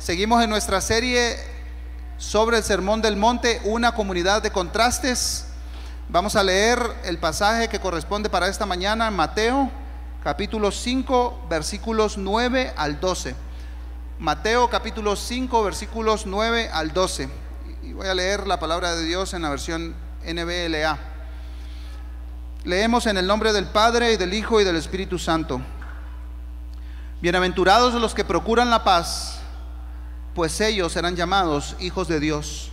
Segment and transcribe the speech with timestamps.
[0.00, 1.36] Seguimos en nuestra serie
[2.16, 5.44] sobre el Sermón del Monte, una comunidad de contrastes.
[6.08, 9.70] Vamos a leer el pasaje que corresponde para esta mañana, Mateo
[10.24, 13.34] capítulo 5, versículos 9 al 12.
[14.18, 17.28] Mateo capítulo 5, versículos 9 al 12.
[17.82, 19.94] Y voy a leer la palabra de Dios en la versión
[20.24, 20.98] NBLA.
[22.64, 25.60] Leemos en el nombre del Padre y del Hijo y del Espíritu Santo.
[27.20, 29.39] Bienaventurados los que procuran la paz,
[30.34, 32.70] pues ellos serán llamados hijos de Dios.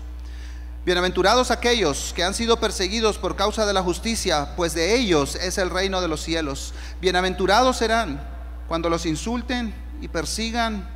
[0.86, 5.58] Bienaventurados aquellos que han sido perseguidos por causa de la justicia, pues de ellos es
[5.58, 6.74] el reino de los cielos.
[7.02, 8.26] Bienaventurados serán
[8.68, 10.88] cuando los insulten y persigan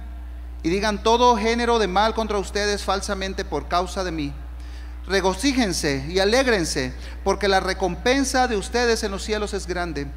[0.63, 4.33] y digan todo género de mal contra ustedes falsamente por causa de mí.
[5.07, 6.93] Regocíjense y alégrense,
[7.23, 10.07] porque la recompensa de ustedes en los cielos es grande,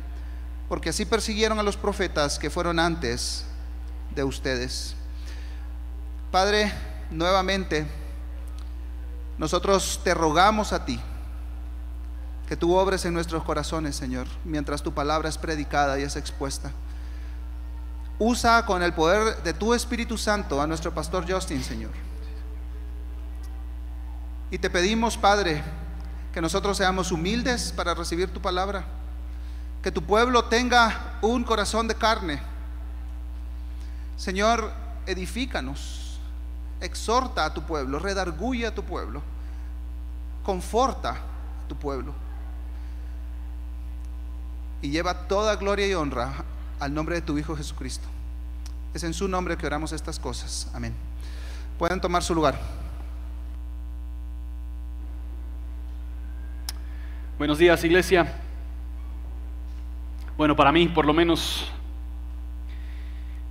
[0.69, 3.45] porque así persiguieron a los profetas que fueron antes
[4.15, 4.95] de ustedes.
[6.35, 6.73] Padre,
[7.13, 7.87] nuevamente,
[9.39, 11.01] nosotros te rogamos a ti
[12.49, 16.73] que tú obres en nuestros corazones, Señor, mientras tu palabra es predicada y es expuesta.
[18.19, 21.93] Usa con el poder de tu Espíritu Santo a nuestro pastor Justin, Señor.
[24.51, 25.63] Y te pedimos, Padre,
[26.33, 28.85] que nosotros seamos humildes para recibir tu palabra.
[29.85, 32.43] Que tu pueblo tenga un corazón de carne.
[34.17, 34.73] Señor,
[35.07, 36.04] edifícanos,
[36.85, 39.23] exhorta a tu pueblo, redarguye a tu pueblo,
[40.43, 42.15] conforta a tu pueblo.
[44.83, 46.45] Y lleva toda gloria y honra
[46.79, 48.07] al nombre de tu Hijo Jesucristo.
[48.93, 50.71] Es en su nombre que oramos estas cosas.
[50.75, 50.95] Amén.
[51.79, 52.59] Pueden tomar su lugar.
[57.39, 58.41] Buenos días, iglesia.
[60.37, 61.69] Bueno, para mí, por lo menos,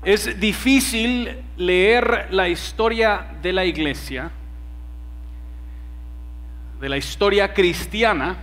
[0.06, 4.32] es difícil leer la historia de la iglesia,
[6.80, 8.38] de la historia cristiana,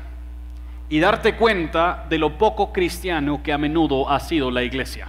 [0.88, 5.08] y darte cuenta de lo poco cristiano que a menudo ha sido la iglesia.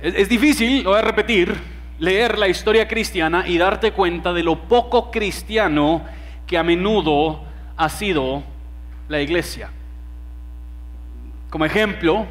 [0.00, 1.56] Es, difícil, lo voy a repetir,
[1.98, 6.02] leer la historia cristiana y darte cuenta de lo poco cristiano
[6.46, 7.40] que a menudo
[7.76, 8.42] ha sido
[9.08, 9.70] la iglesia.
[11.50, 12.26] Como ejemplo,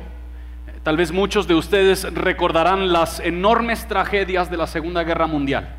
[0.88, 5.76] tal vez muchos de ustedes recordarán las enormes tragedias de la Segunda Guerra Mundial.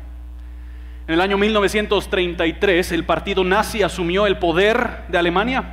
[1.07, 5.63] En el año 1933 el partido nazi asumió el poder de Alemania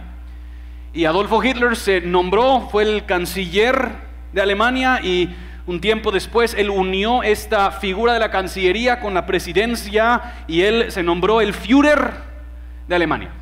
[0.95, 3.91] y Adolfo Hitler se nombró, fue el canciller
[4.33, 5.37] de Alemania y
[5.67, 10.91] un tiempo después él unió esta figura de la Cancillería con la presidencia y él
[10.91, 12.15] se nombró el Führer
[12.89, 13.33] de Alemania.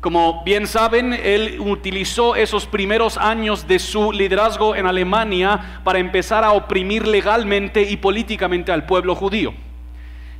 [0.00, 6.42] Como bien saben, él utilizó esos primeros años de su liderazgo en Alemania para empezar
[6.42, 9.52] a oprimir legalmente y políticamente al pueblo judío.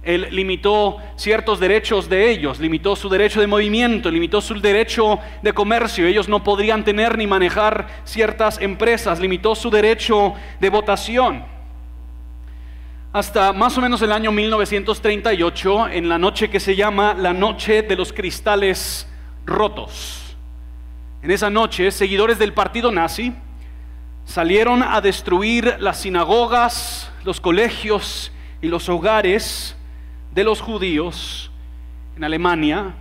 [0.03, 5.53] Él limitó ciertos derechos de ellos, limitó su derecho de movimiento, limitó su derecho de
[5.53, 6.07] comercio.
[6.07, 11.45] Ellos no podrían tener ni manejar ciertas empresas, limitó su derecho de votación.
[13.13, 17.83] Hasta más o menos el año 1938, en la noche que se llama la Noche
[17.83, 19.07] de los Cristales
[19.51, 20.37] Rotos.
[21.23, 23.35] En esa noche, seguidores del partido nazi
[24.25, 28.31] salieron a destruir las sinagogas, los colegios
[28.63, 29.77] y los hogares
[30.33, 31.51] de los judíos
[32.17, 32.95] en Alemania.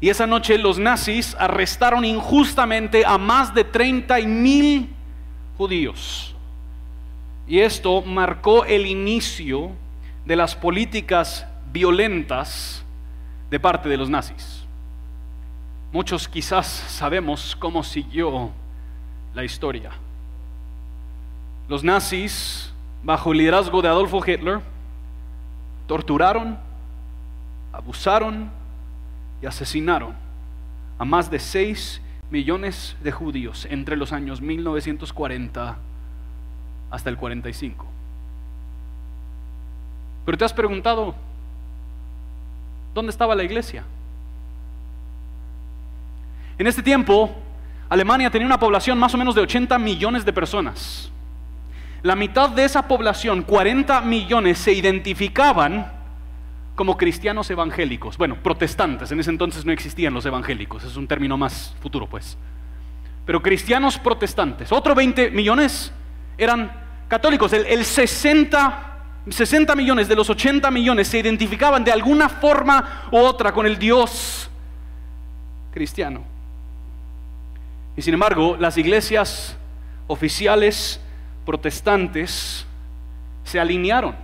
[0.00, 4.88] Y esa noche los nazis arrestaron injustamente a más de 30 mil
[5.56, 6.36] judíos.
[7.48, 9.72] Y esto marcó el inicio
[10.24, 12.84] de las políticas violentas
[13.50, 14.57] de parte de los nazis.
[15.92, 18.50] Muchos quizás sabemos cómo siguió
[19.34, 19.90] la historia.
[21.68, 22.72] Los nazis,
[23.02, 24.60] bajo el liderazgo de Adolfo Hitler,
[25.86, 26.58] torturaron,
[27.72, 28.50] abusaron
[29.40, 30.14] y asesinaron
[30.98, 35.78] a más de 6 millones de judíos entre los años 1940
[36.90, 37.86] hasta el 45.
[40.26, 41.14] Pero te has preguntado,
[42.94, 43.84] ¿dónde estaba la iglesia?
[46.58, 47.34] En este tiempo,
[47.88, 51.10] Alemania tenía una población más o menos de 80 millones de personas.
[52.02, 55.92] La mitad de esa población, 40 millones, se identificaban
[56.74, 58.18] como cristianos evangélicos.
[58.18, 62.36] Bueno, protestantes, en ese entonces no existían los evangélicos, es un término más futuro pues.
[63.24, 64.72] Pero cristianos protestantes.
[64.72, 65.92] Otro 20 millones
[66.36, 66.72] eran
[67.08, 67.52] católicos.
[67.52, 68.96] El 60,
[69.28, 73.78] 60 millones de los 80 millones se identificaban de alguna forma u otra con el
[73.78, 74.50] Dios
[75.70, 76.37] cristiano.
[77.98, 79.56] Y sin embargo, las iglesias
[80.06, 81.00] oficiales
[81.44, 82.64] protestantes
[83.42, 84.14] se alinearon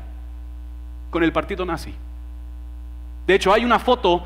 [1.10, 1.92] con el partido nazi.
[3.26, 4.22] De hecho, hay una foto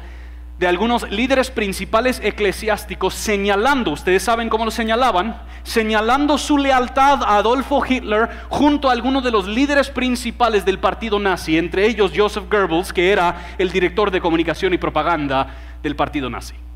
[0.59, 7.39] de algunos líderes principales eclesiásticos señalando, ustedes saben cómo lo señalaban, señalando su lealtad a
[7.39, 12.51] Adolfo Hitler junto a algunos de los líderes principales del partido nazi, entre ellos Joseph
[12.51, 16.68] Goebbels, que era el director de comunicación y propaganda del partido nazi.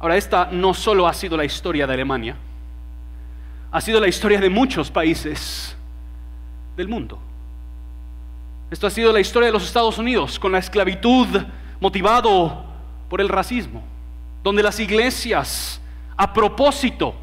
[0.00, 2.34] Ahora, esta no solo ha sido la historia de Alemania,
[3.70, 5.76] ha sido la historia de muchos países
[6.76, 7.18] del mundo.
[8.70, 11.26] Esto ha sido la historia de los Estados Unidos con la esclavitud
[11.80, 12.64] motivado
[13.10, 13.82] por el racismo,
[14.42, 15.80] donde las iglesias
[16.16, 17.14] a propósito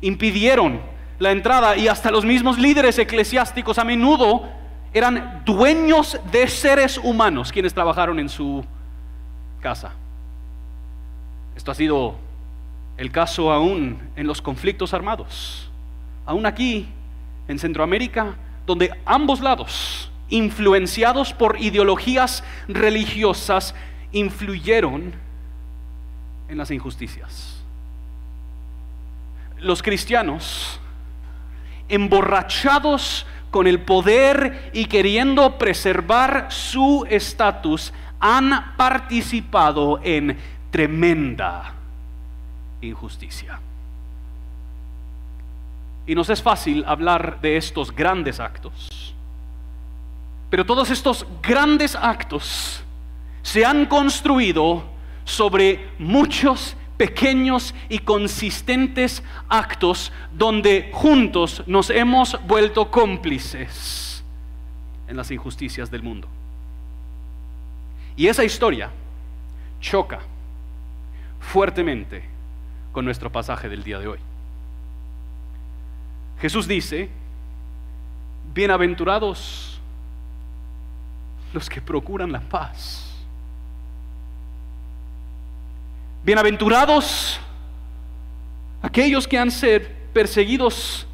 [0.00, 0.80] impidieron
[1.18, 4.48] la entrada y hasta los mismos líderes eclesiásticos a menudo
[4.94, 8.64] eran dueños de seres humanos quienes trabajaron en su
[9.60, 9.92] casa.
[11.56, 12.16] Esto ha sido
[12.96, 15.70] el caso aún en los conflictos armados,
[16.26, 16.88] aún aquí
[17.48, 18.36] en Centroamérica,
[18.66, 23.74] donde ambos lados, influenciados por ideologías religiosas,
[24.12, 25.12] influyeron
[26.48, 27.62] en las injusticias.
[29.58, 30.80] Los cristianos,
[31.88, 40.38] emborrachados con el poder y queriendo preservar su estatus, han participado en
[40.70, 41.81] tremenda
[42.82, 43.60] injusticia.
[46.06, 49.14] Y nos es fácil hablar de estos grandes actos,
[50.50, 52.82] pero todos estos grandes actos
[53.42, 54.84] se han construido
[55.24, 64.22] sobre muchos pequeños y consistentes actos donde juntos nos hemos vuelto cómplices
[65.08, 66.28] en las injusticias del mundo.
[68.16, 68.90] Y esa historia
[69.80, 70.20] choca
[71.40, 72.31] fuertemente
[72.92, 74.18] con nuestro pasaje del día de hoy.
[76.40, 77.08] Jesús dice,
[78.54, 79.80] bienaventurados
[81.52, 83.12] los que procuran la paz
[86.24, 87.40] Bienaventurados
[88.80, 89.80] aquellos que han sido
[90.12, 91.04] perseguidos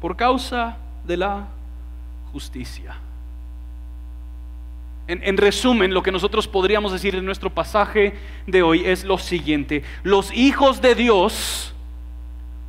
[0.00, 1.48] por causa de la
[2.32, 2.96] justicia.
[5.06, 8.14] En, en, resumen, lo que nosotros podríamos decir en nuestro pasaje
[8.46, 9.82] de hoy es lo siguiente.
[10.02, 11.74] Los hijos de Dios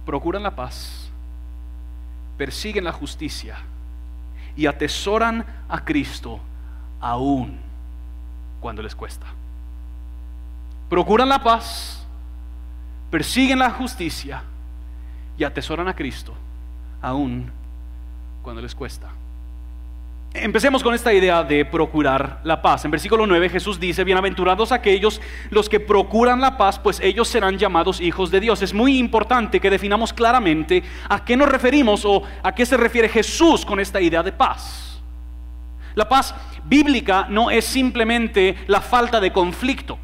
[0.06, 1.10] procuran la paz,
[2.38, 3.58] persiguen la justicia
[4.58, 6.40] y atesoran a Cristo
[7.00, 7.58] aún
[8.60, 9.28] cuando les cuesta
[10.90, 12.06] procuran la paz,
[13.12, 14.44] persiguen la justicia
[15.38, 16.34] y atesoran a Cristo,
[17.02, 17.52] aún
[18.42, 19.10] cuando les cuesta.
[20.38, 22.84] Empecemos con esta idea de procurar la paz.
[22.84, 27.58] En versículo 9 Jesús dice, bienaventurados aquellos los que procuran la paz, pues ellos serán
[27.58, 28.62] llamados hijos de Dios.
[28.62, 33.08] Es muy importante que definamos claramente a qué nos referimos o a qué se refiere
[33.08, 35.02] Jesús con esta idea de paz.
[35.96, 36.36] La paz
[36.66, 39.98] bíblica no es simplemente la falta de conflicto.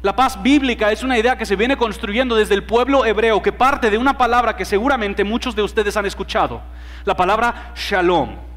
[0.00, 3.52] La paz bíblica es una idea que se viene construyendo desde el pueblo hebreo, que
[3.52, 6.62] parte de una palabra que seguramente muchos de ustedes han escuchado,
[7.04, 8.51] la palabra shalom.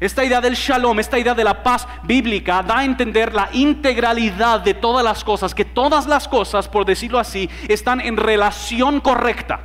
[0.00, 4.60] Esta idea del shalom, esta idea de la paz bíblica, da a entender la integralidad
[4.60, 9.60] de todas las cosas, que todas las cosas, por decirlo así, están en relación correcta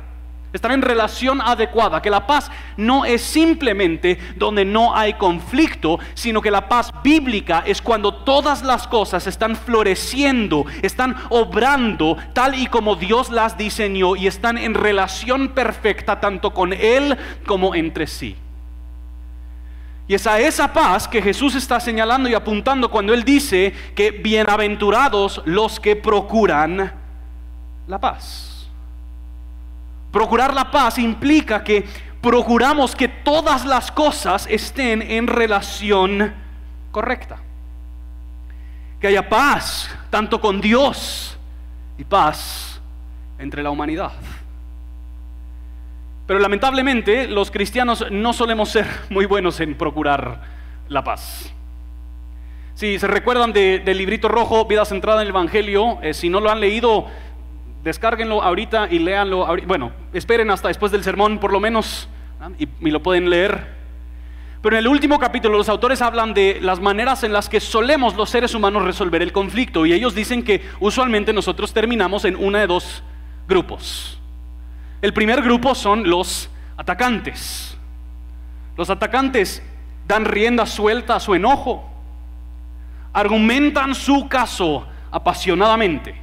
[0.52, 6.42] están en relación adecuada, que la paz no es simplemente donde no hay conflicto, sino
[6.42, 12.66] que la paz bíblica es cuando todas las cosas están floreciendo, están obrando tal y
[12.66, 17.16] como Dios las diseñó y están en relación perfecta tanto con Él
[17.46, 18.36] como entre sí.
[20.12, 24.10] Y es a esa paz que Jesús está señalando y apuntando cuando Él dice que
[24.10, 26.92] bienaventurados los que procuran
[27.86, 28.68] la paz.
[30.10, 31.86] Procurar la paz implica que
[32.20, 36.34] procuramos que todas las cosas estén en relación
[36.90, 37.38] correcta.
[39.00, 41.38] Que haya paz tanto con Dios
[41.96, 42.82] y paz
[43.38, 44.12] entre la humanidad.
[46.32, 50.40] Pero lamentablemente los cristianos no solemos ser muy buenos en procurar
[50.88, 51.52] la paz.
[52.72, 56.50] Si se recuerdan del librito rojo, Vida Centrada en el Evangelio, eh, si no lo
[56.50, 57.04] han leído,
[57.84, 59.46] descárguenlo ahorita y léanlo.
[59.66, 62.08] Bueno, esperen hasta después del sermón por lo menos
[62.58, 63.66] y, y, lo pueden leer.
[64.62, 68.16] Pero en el último capítulo los autores hablan de las maneras en las que solemos
[68.16, 72.60] los seres humanos resolver el conflicto y ellos dicen que usualmente nosotros terminamos en una
[72.60, 73.02] de dos
[73.46, 74.21] grupos.
[75.02, 77.76] El primer grupo son los atacantes.
[78.76, 79.62] Los atacantes
[80.06, 81.90] dan rienda suelta a su enojo,
[83.12, 86.22] argumentan su caso apasionadamente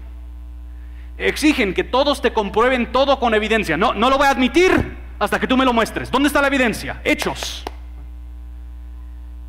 [1.20, 3.78] exigen que todos te comprueben todo con evidencia.
[3.78, 6.10] No, no lo voy a admitir hasta que tú me lo muestres.
[6.10, 7.02] ¿Dónde está la evidencia?
[7.04, 7.64] Hechos.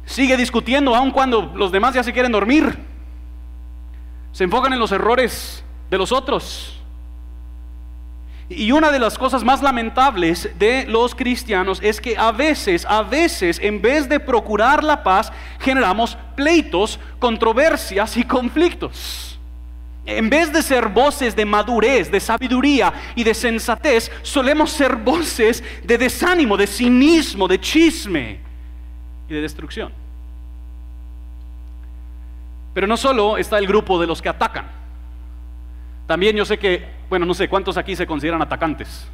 [0.04, 2.76] sigue discutiendo aun cuando los demás ya se quieren dormir.
[4.32, 6.79] Se enfocan en los errores de los otros.
[8.52, 13.02] Y una de las cosas más lamentables de los cristianos es que a veces, a
[13.02, 19.38] veces, en vez de procurar la paz, generamos pleitos, controversias y conflictos.
[20.04, 25.62] En vez de ser voces de madurez, de sabiduría y de sensatez, solemos ser voces
[25.84, 28.40] de desánimo, de cinismo, de chisme
[29.28, 29.92] y de destrucción.
[32.74, 34.66] Pero no solo está el grupo de los que atacan.
[36.08, 39.08] También yo sé que bueno, no sé cuántos aquí se consideran atacantes.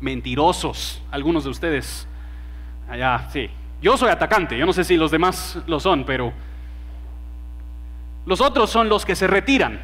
[0.00, 2.08] Mentirosos, algunos de ustedes.
[2.88, 3.50] Allá, sí.
[3.82, 6.32] Yo soy atacante, yo no sé si los demás lo son, pero
[8.24, 9.78] los otros son los que se retiran.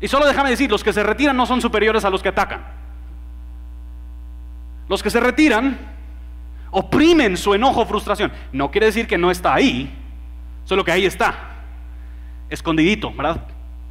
[0.00, 2.66] Y solo déjame decir, los que se retiran no son superiores a los que atacan.
[4.88, 5.78] Los que se retiran
[6.72, 8.32] oprimen su enojo frustración.
[8.52, 9.96] No quiere decir que no está ahí,
[10.64, 11.32] solo que ahí está,
[12.50, 13.46] escondidito, ¿verdad?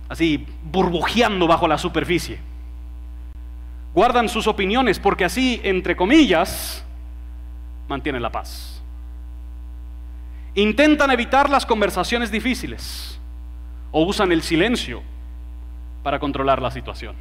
[0.10, 2.55] Así burbujeando bajo la superficie
[3.96, 6.84] guardan sus opiniones porque así, entre comillas,
[7.88, 8.84] mantienen la paz.
[10.54, 13.18] Intentan evitar las conversaciones difíciles
[13.92, 15.02] o usan el silencio
[16.04, 17.16] para controlar la situación.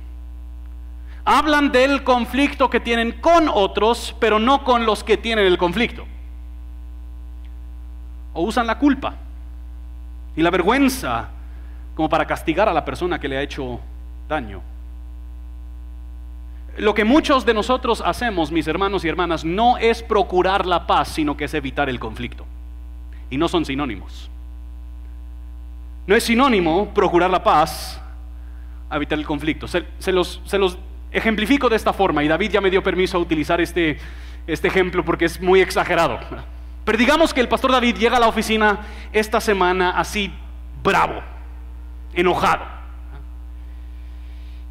[1.25, 6.05] Hablan del conflicto que tienen con otros, pero no con los que tienen el conflicto.
[8.33, 9.15] O usan la culpa
[10.37, 11.29] y la vergüenza
[11.95, 13.79] como para castigar a la persona que le ha hecho
[14.29, 14.74] daño.
[16.77, 21.09] Lo que muchos de nosotros hacemos, mis hermanos y hermanas, no es procurar la paz,
[21.09, 22.45] sino que es evitar el conflicto.
[23.31, 24.29] Y no son sinónimos.
[26.07, 28.01] No es sinónimo procurar la paz
[28.97, 29.67] evitar el conflicto.
[29.69, 30.41] Se, los,
[31.11, 33.99] ejemplifico de esta forma y David ya me dio permiso a utilizar este,
[34.47, 36.19] este ejemplo porque es muy exagerado.
[36.85, 38.81] Pero digamos que el pastor David llega a la oficina
[39.13, 40.33] esta semana así
[40.83, 41.23] bravo,
[42.15, 42.75] enojado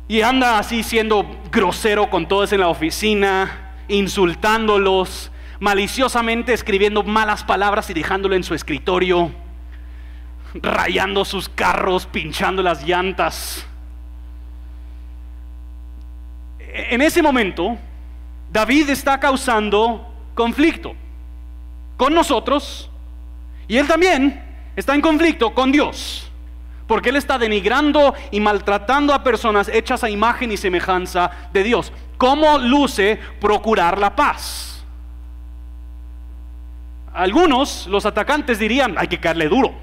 [0.07, 7.89] y anda así siendo grosero con todos en la oficina, insultándolos, maliciosamente escribiendo malas palabras
[7.89, 9.31] y dejándolo en su escritorio,
[10.55, 13.65] rayando sus carros, pinchando las llantas.
[16.59, 17.77] En ese momento,
[18.51, 20.95] David está causando conflicto
[21.97, 22.89] con nosotros
[23.67, 24.43] y él también
[24.75, 26.29] está en conflicto con Dios.
[26.93, 31.91] Porque Él está denigrando y maltratando a personas hechas a imagen y semejanza de Dios.
[32.19, 34.85] ¿Cómo luce procurar la paz?
[37.11, 39.73] Algunos, los atacantes dirían, hay que caerle duro.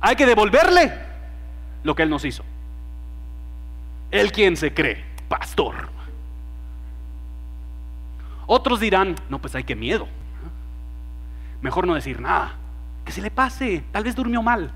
[0.00, 0.98] Hay que devolverle
[1.84, 2.42] lo que Él nos hizo.
[4.10, 5.90] Él quien se cree, pastor.
[8.48, 10.08] Otros dirán, no, pues hay que miedo.
[11.60, 12.56] Mejor no decir nada.
[13.04, 14.72] Que se le pase, tal vez durmió mal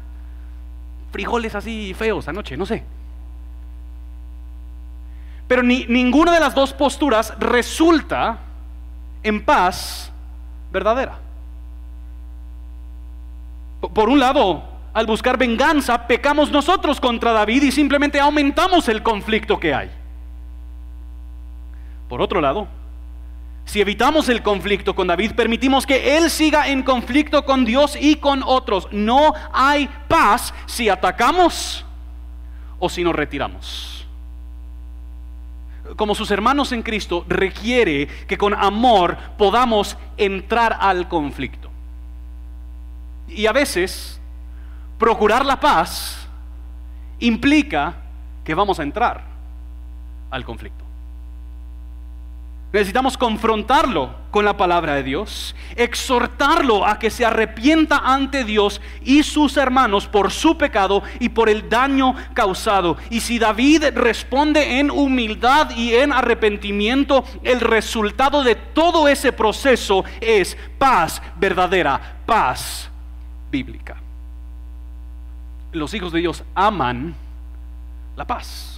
[1.13, 2.83] frijoles así feos anoche, no sé.
[5.47, 8.39] Pero ni, ninguna de las dos posturas resulta
[9.23, 10.11] en paz
[10.73, 11.19] verdadera.
[13.93, 14.63] Por un lado,
[14.95, 19.91] al buscar venganza, pecamos nosotros contra David y simplemente aumentamos el conflicto que hay.
[22.09, 22.69] Por otro lado,
[23.65, 28.17] si evitamos el conflicto con David, permitimos que él siga en conflicto con Dios y
[28.17, 28.89] con otros.
[28.91, 31.85] No hay paz si atacamos
[32.79, 34.07] o si nos retiramos.
[35.97, 41.71] Como sus hermanos en Cristo, requiere que con amor podamos entrar al conflicto.
[43.29, 44.21] Y a veces,
[44.99, 46.29] procurar la paz
[47.19, 47.95] implica
[48.45, 49.25] que vamos a entrar
[50.31, 50.85] al conflicto.
[52.73, 59.23] Necesitamos confrontarlo con la palabra de Dios, exhortarlo a que se arrepienta ante Dios y
[59.25, 62.97] sus hermanos por su pecado y por el daño causado.
[63.11, 70.03] Y si David responde en humildad y en arrepentimiento, el resultado de todo ese proceso
[70.19, 72.89] es paz verdadera, paz
[73.51, 73.97] bíblica.
[75.73, 77.15] Los hijos de Dios aman
[78.17, 78.72] la paz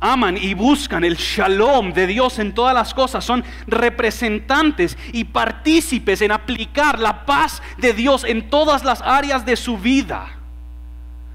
[0.00, 6.20] aman y buscan el shalom de Dios en todas las cosas, son representantes y partícipes
[6.20, 10.28] en aplicar la paz de Dios en todas las áreas de su vida.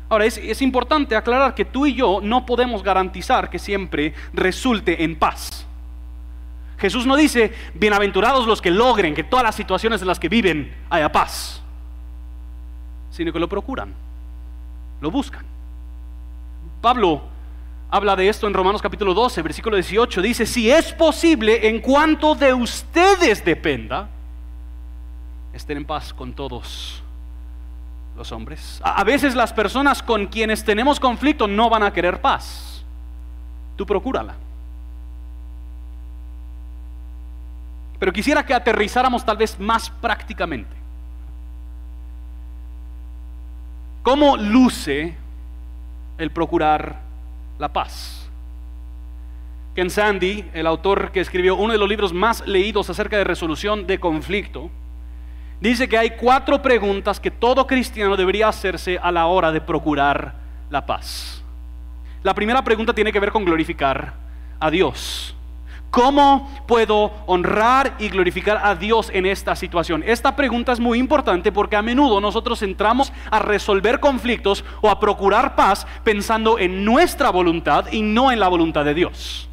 [0.10, 5.04] Ahora, es, es, importante aclarar que tú y yo no podemos garantizar que siempre resulte
[5.04, 5.66] en paz.
[6.78, 10.76] Jesús no dice, bienaventurados los que logren que todas las situaciones en las que viven
[10.90, 11.62] haya paz,
[13.12, 13.94] sino que lo procuran,
[15.00, 15.46] lo buscan.
[16.82, 17.31] Pablo
[17.92, 20.22] habla de esto en Romanos capítulo 12, versículo 18.
[20.22, 24.08] Dice, si es posible, en cuanto de ustedes dependa,
[25.54, 27.04] estén en paz con todos
[28.16, 28.82] los hombres.
[28.84, 32.84] A veces las personas con quienes tenemos conflicto no van a querer paz.
[33.76, 34.36] Tú procúrala.
[38.00, 40.76] Pero quisiera que aterrizáramos tal vez más prácticamente.
[44.02, 45.14] ¿Cómo luce
[46.18, 47.11] el procurar
[47.60, 48.30] la paz?
[49.76, 53.88] Ken Sandy, el autor que escribió uno de los libros más leídos acerca de resolución
[53.88, 54.70] de conflicto,
[55.62, 60.36] dice que hay cuatro preguntas que todo cristiano debería hacerse a la hora de procurar
[60.70, 61.42] la paz.
[62.24, 64.14] La primera pregunta tiene que ver con glorificar
[64.60, 65.36] a Dios.
[65.92, 70.04] ¿Cómo puedo honrar y glorificar a Dios en esta situación?
[70.08, 75.02] Esta pregunta es muy importante porque a menudo nosotros entramos a resolver conflictos o a
[75.02, 79.50] procurar paz pensando en nuestra voluntad y no en la voluntad de Dios.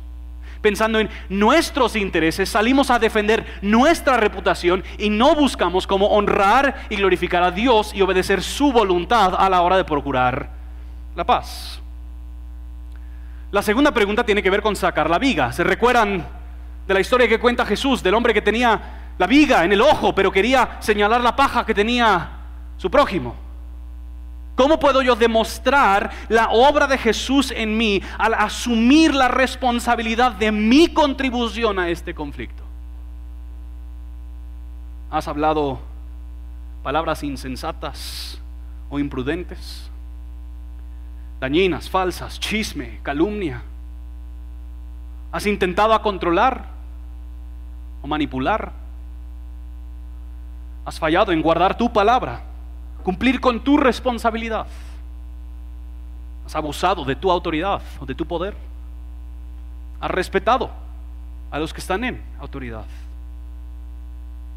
[0.63, 6.97] Pensando en nuestros intereses, salimos a defender nuestra reputación y no buscamos cómo honrar y
[6.97, 10.51] glorificar a Dios y obedecer su voluntad a la hora de procurar
[11.17, 11.81] la paz.
[13.51, 15.53] La segunda pregunta tiene que ver con sacar la viga.
[15.53, 16.27] ¿Se recuerdan
[16.87, 20.15] de la historia que cuenta Jesús del hombre que tenía la viga en el ojo,
[20.15, 22.29] pero quería señalar la paja que tenía
[22.77, 23.35] su prójimo?
[24.55, 30.51] ¿Cómo puedo yo demostrar la obra de Jesús en mí al asumir la responsabilidad de
[30.53, 32.65] mi contribución a este conflicto?
[35.11, 35.79] ¿Has hablado
[36.83, 38.41] palabras insensatas
[38.91, 39.88] o imprudentes?
[41.41, 43.63] Dañinas, falsas, chisme, calumnia.
[45.31, 46.65] Has intentado a controlar
[48.03, 48.73] o manipular.
[50.85, 52.41] Has fallado en guardar tu palabra,
[53.03, 54.67] cumplir con tu responsabilidad.
[56.47, 58.57] Has abusado de tu autoridad o de tu poder.
[60.01, 60.71] Has respetado
[61.51, 62.85] a los que están en autoridad.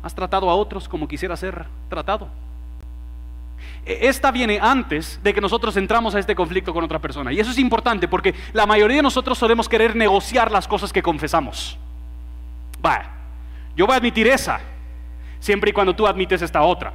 [0.01, 2.29] Has tratado a otros como quisiera ser tratado.
[3.85, 7.31] E, esta viene antes de que nosotros entramos a este conflicto con otra persona.
[7.31, 11.01] Y eso es importante porque la mayoría de nosotros solemos querer negociar las cosas que
[11.01, 11.77] confesamos.
[12.85, 13.09] Va,
[13.75, 14.59] yo voy a admitir esa,
[15.39, 16.93] siempre y cuando tú admites esta otra.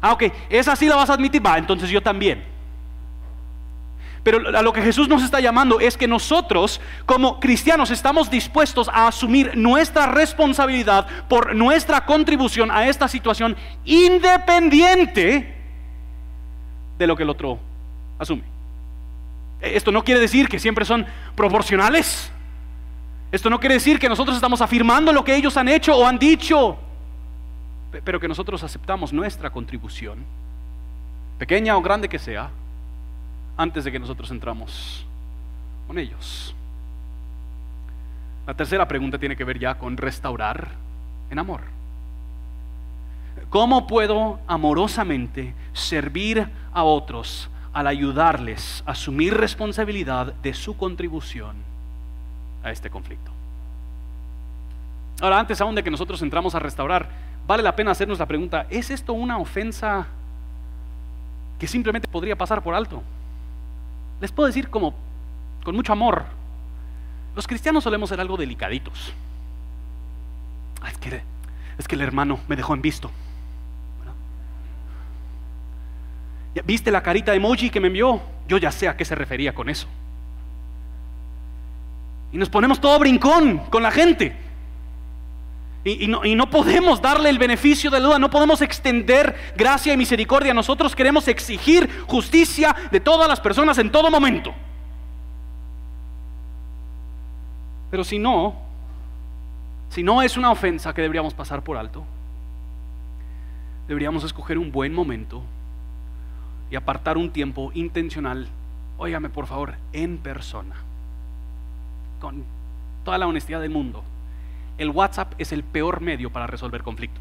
[0.00, 2.53] Ah, ok, esa sí la vas a admitir, va, entonces yo también.
[4.24, 8.88] Pero a lo que Jesús nos está llamando es que nosotros como cristianos estamos dispuestos
[8.88, 15.54] a asumir nuestra responsabilidad por nuestra contribución a esta situación independiente
[16.98, 17.58] de lo que el otro
[18.18, 18.44] asume.
[19.60, 21.06] Esto no quiere decir que siempre son
[21.36, 22.32] proporcionales.
[23.30, 26.18] Esto no quiere decir que nosotros estamos afirmando lo que ellos han hecho o han
[26.18, 26.78] dicho,
[28.04, 30.24] pero que nosotros aceptamos nuestra contribución,
[31.38, 32.50] pequeña o grande que sea,
[33.56, 35.04] antes de que nosotros entramos
[35.86, 36.54] con ellos.
[38.46, 40.72] La tercera pregunta tiene que ver ya con restaurar
[41.30, 41.62] en amor.
[43.50, 51.56] ¿Cómo puedo amorosamente servir a otros al ayudarles a asumir responsabilidad de su contribución
[52.62, 53.30] a este conflicto?
[55.20, 57.08] Ahora, antes aún de que nosotros entramos a restaurar,
[57.46, 60.06] vale la pena hacernos la pregunta, ¿es esto una ofensa
[61.58, 63.02] que simplemente podría pasar por alto?
[64.24, 64.94] Les puedo decir como
[65.64, 66.24] con mucho amor,
[67.36, 69.12] los cristianos solemos ser algo delicaditos.
[70.80, 71.20] Ah, es, que,
[71.76, 73.10] es que el hermano me dejó en visto.
[76.64, 78.22] ¿Viste la carita de emoji que me envió?
[78.48, 79.88] Yo ya sé a qué se refería con eso.
[82.32, 84.34] Y nos ponemos todo brincón con la gente.
[85.84, 89.98] Y, no, no, podemos darle el beneficio de la duda, no podemos extender gracia y
[89.98, 90.54] misericordia.
[90.54, 94.54] Nosotros queremos exigir justicia de todas las personas en todo momento.
[97.90, 98.54] Pero si no,
[99.90, 102.02] si no es una ofensa que deberíamos pasar por alto,
[103.86, 105.42] deberíamos escoger un buen momento
[106.70, 108.48] y apartar un tiempo intencional,
[108.96, 110.76] óigame por favor, en persona,
[112.22, 112.42] con
[113.04, 114.02] toda la honestidad del mundo
[114.78, 117.20] el WhatsApp es el peor medio para resolver conflicto.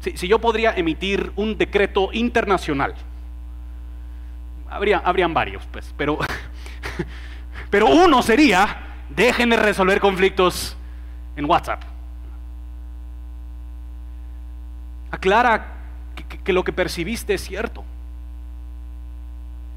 [0.00, 2.94] Si, yo podría emitir un decreto internacional,
[4.68, 6.18] habría, habrían varios, pues, pero,
[7.70, 8.76] pero uno sería,
[9.08, 10.76] dejen de resolver conflictos
[11.36, 11.82] en WhatsApp.
[15.10, 15.72] Aclara
[16.44, 17.84] que lo que percibiste es cierto.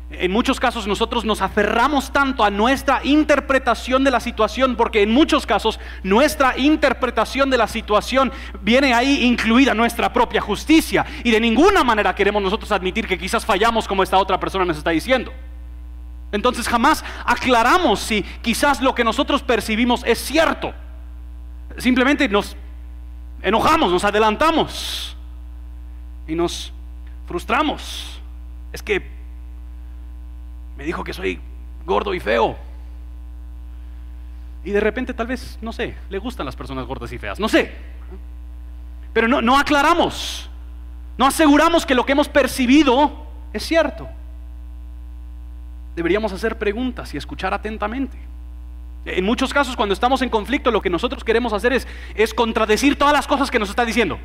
[0.09, 5.11] En muchos casos nosotros nos aferramos tanto a nuestra interpretación de la situación porque en
[5.11, 11.41] muchos casos nuestra interpretación de la situación viene ahí incluida nuestra propia justicia y de
[11.41, 15.33] ninguna manera queremos nosotros admitir que quizás fallamos como esta otra persona nos está diciendo.
[16.31, 20.73] Entonces jamás aclaramos si quizás lo que nosotros percibimos es cierto.
[21.77, 22.55] Simplemente nos
[23.41, 25.17] enojamos, nos adelantamos
[26.29, 26.71] y nos
[27.27, 28.21] frustramos.
[28.71, 29.16] Es que
[30.77, 31.39] me dijo que soy
[31.85, 32.55] gordo y feo.
[34.63, 37.49] Y de repente tal vez, no sé, le gustan las personas gordas y feas, no
[37.49, 37.73] sé.
[39.13, 40.49] Pero no, no aclaramos,
[41.17, 44.07] no aseguramos que lo que hemos percibido es cierto.
[45.95, 48.17] Deberíamos hacer preguntas y escuchar atentamente.
[49.05, 52.97] En muchos casos, cuando estamos en conflicto, lo que nosotros queremos hacer es, es contradecir
[52.97, 54.19] todas las cosas que nos está diciendo.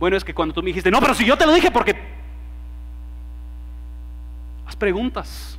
[0.00, 1.94] Bueno, es que cuando tú me dijiste, no, pero si yo te lo dije porque...
[4.66, 5.58] Haz preguntas.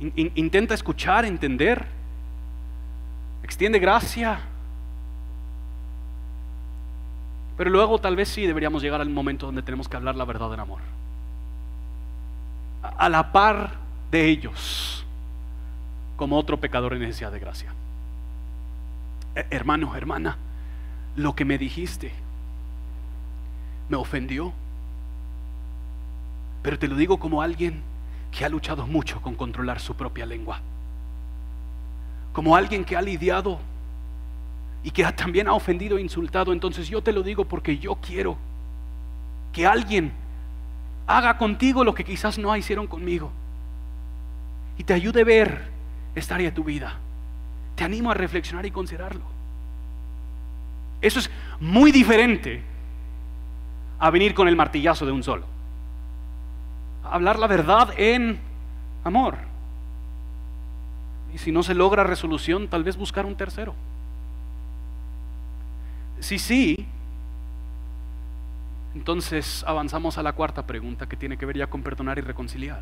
[0.00, 1.86] intenta escuchar, entender.
[3.42, 4.40] Extiende gracia.
[7.56, 10.52] Pero luego tal vez sí deberíamos llegar al momento donde tenemos que hablar la verdad
[10.54, 10.80] en amor.
[12.82, 13.72] A la par
[14.12, 15.04] de ellos,
[16.16, 17.72] como otro pecador en necesidad de gracia.
[19.34, 20.36] Eh, hermano, hermana,
[21.16, 22.12] lo que me dijiste
[23.88, 24.52] me ofendió.
[26.62, 27.82] Pero te lo digo como alguien
[28.30, 30.60] que ha luchado mucho con controlar su propia lengua.
[32.32, 33.58] Como alguien que ha lidiado
[34.82, 36.52] y que también ha ofendido e insultado.
[36.52, 38.36] Entonces yo te lo digo porque yo quiero
[39.52, 40.12] que alguien
[41.06, 43.30] haga contigo lo que quizás no hicieron conmigo.
[44.76, 45.68] Y te ayude a ver
[46.14, 46.94] esta área de tu vida.
[47.74, 49.22] Te animo a reflexionar y considerarlo.
[51.00, 52.62] Eso es muy diferente
[53.98, 55.57] a venir con el martillazo de un solo.
[57.04, 58.38] Hablar la verdad en
[59.04, 59.36] amor.
[61.34, 63.74] Y si no se logra resolución, tal vez buscar un tercero.
[66.20, 66.86] Si sí,
[68.94, 72.80] entonces avanzamos a la cuarta pregunta que tiene que ver ya con perdonar y reconciliar.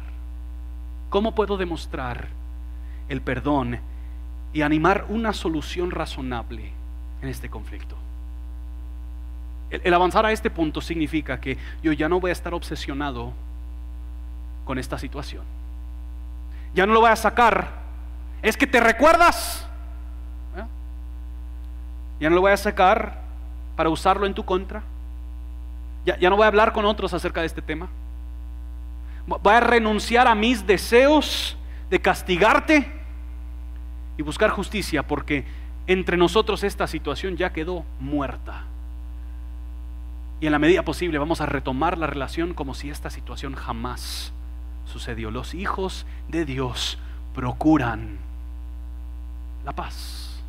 [1.11, 2.29] ¿Cómo puedo demostrar
[3.09, 3.79] el perdón
[4.53, 6.73] y animar una solución razonable
[7.21, 7.97] en este conflicto?
[9.71, 13.33] El, avanzar a este punto significa que yo ya no voy a estar obsesionado
[14.67, 15.45] con esta situación.
[16.75, 17.69] Ya no lo voy a sacar.
[18.43, 19.67] Es que te recuerdas.
[20.57, 20.65] ¿Eh?
[22.21, 23.23] Ya no lo voy a sacar
[23.77, 24.83] para usarlo en tu contra.
[26.05, 27.89] Ya, ya no voy a hablar con otros acerca de este tema.
[29.27, 31.57] Voy a renunciar a mis deseos
[31.89, 32.93] de castigarte
[34.19, 35.45] y buscar justicia porque
[35.87, 38.65] entre nosotros esta situación ya quedó muerta.
[40.41, 44.33] Y en la medida posible vamos a retomar la relación como si esta situación jamás
[44.87, 45.31] sucedió.
[45.31, 46.99] Los hijos de Dios
[47.35, 48.19] procuran
[49.65, 50.43] la paz.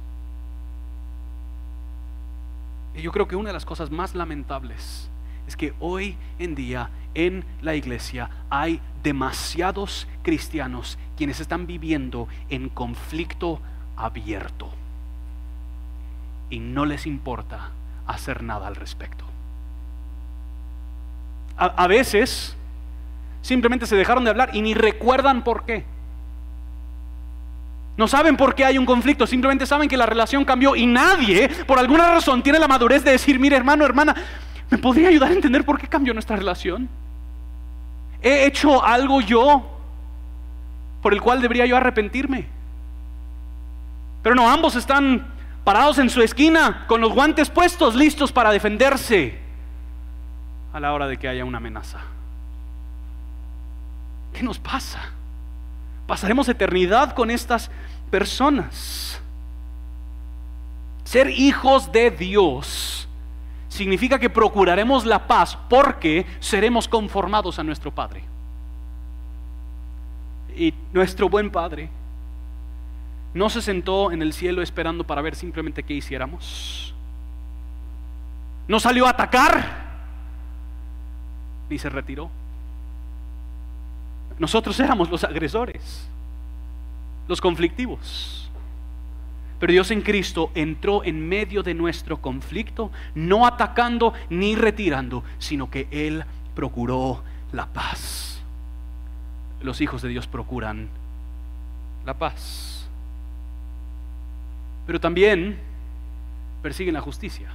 [2.95, 5.10] Y yo creo que una de las cosas más lamentables
[5.47, 12.69] es que hoy en día en la iglesia hay demasiados cristianos quienes están viviendo en
[12.69, 13.60] conflicto
[13.95, 14.69] abierto
[16.50, 17.71] y no les importa
[18.06, 19.26] hacer nada al respecto.
[21.60, 22.56] A, veces
[23.47, 25.86] simplemente se dejaron de hablar y ni recuerdan por qué.
[27.95, 31.47] No saben por qué hay un conflicto, simplemente saben que la relación cambió y nadie,
[31.65, 34.13] por alguna razón, tiene la madurez de decir, mire hermano, hermana,
[34.69, 36.89] ¿me podría ayudar a entender por qué cambió nuestra relación?
[38.21, 39.79] ¿He hecho algo yo
[41.01, 42.47] por el cual debería yo arrepentirme?
[44.23, 45.25] Pero no, ambos están
[45.63, 49.39] parados en su esquina, con los guantes puestos, listos para defenderse
[50.73, 52.16] a la hora de que haya una amenaza.
[54.38, 55.00] ¿Qué nos pasa?
[56.06, 57.71] Pasaremos eternidad con estas
[58.12, 59.19] personas.
[61.06, 63.08] Ser hijos de Dios
[63.67, 68.21] significa que procuraremos la paz porque seremos conformados a nuestro Padre.
[70.56, 71.89] Y nuestro buen Padre
[73.34, 76.93] no se sentó en el cielo esperando para ver simplemente qué hiciéramos.
[78.67, 79.88] No salió a atacar
[81.71, 82.30] ni se retiró.
[84.39, 86.08] Nosotros éramos los agresores,
[87.28, 88.50] los conflictivos.
[89.60, 95.71] Pero Dios en Cristo entró en medio de nuestro conflicto, no atacando ni retirando, sino
[95.71, 96.23] que Él
[96.56, 98.41] procuró la paz.
[99.62, 100.89] Los hijos de Dios procuran
[102.06, 102.88] la paz.
[104.86, 105.58] Pero también
[106.62, 107.50] persiguen la justicia.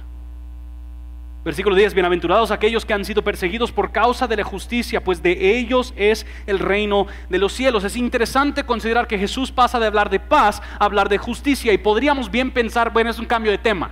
[1.43, 5.57] Versículo 10, bienaventurados aquellos que han sido perseguidos por causa de la justicia, pues de
[5.57, 7.83] ellos es el reino de los cielos.
[7.83, 11.77] Es interesante considerar que Jesús pasa de hablar de paz a hablar de justicia y
[11.77, 13.91] podríamos bien pensar, bueno, es un cambio de tema,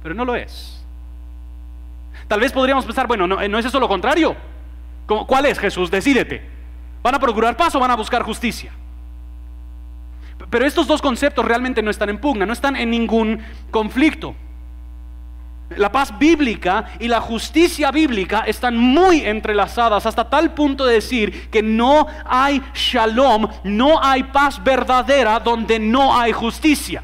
[0.00, 0.84] pero no lo es.
[2.28, 4.36] Tal vez podríamos pensar, bueno, no, no es eso lo contrario.
[5.06, 5.90] ¿Cuál es Jesús?
[5.90, 6.42] Decídete.
[7.02, 8.70] ¿Van a procurar paz o van a buscar justicia?
[10.48, 14.36] Pero estos dos conceptos realmente no están en pugna, no están en ningún conflicto.
[15.76, 21.50] La paz bíblica y la justicia bíblica están muy entrelazadas hasta tal punto de decir
[21.50, 27.02] que no hay shalom, no hay paz verdadera donde no hay justicia.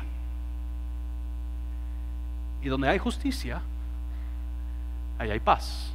[2.62, 3.60] Y donde hay justicia,
[5.18, 5.92] ahí hay paz.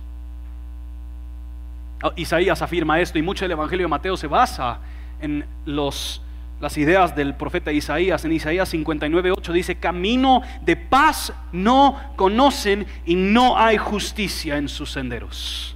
[2.04, 4.78] Oh, Isaías afirma esto y mucho del Evangelio de Mateo se basa
[5.20, 6.22] en los
[6.60, 8.24] las ideas del profeta Isaías.
[8.26, 14.92] En Isaías 59.8 dice, camino de paz no conocen y no hay justicia en sus
[14.92, 15.76] senderos.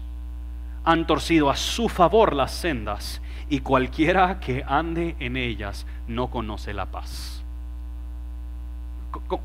[0.83, 6.73] Han torcido a su favor las sendas y cualquiera que ande en ellas no conoce
[6.73, 7.41] la paz.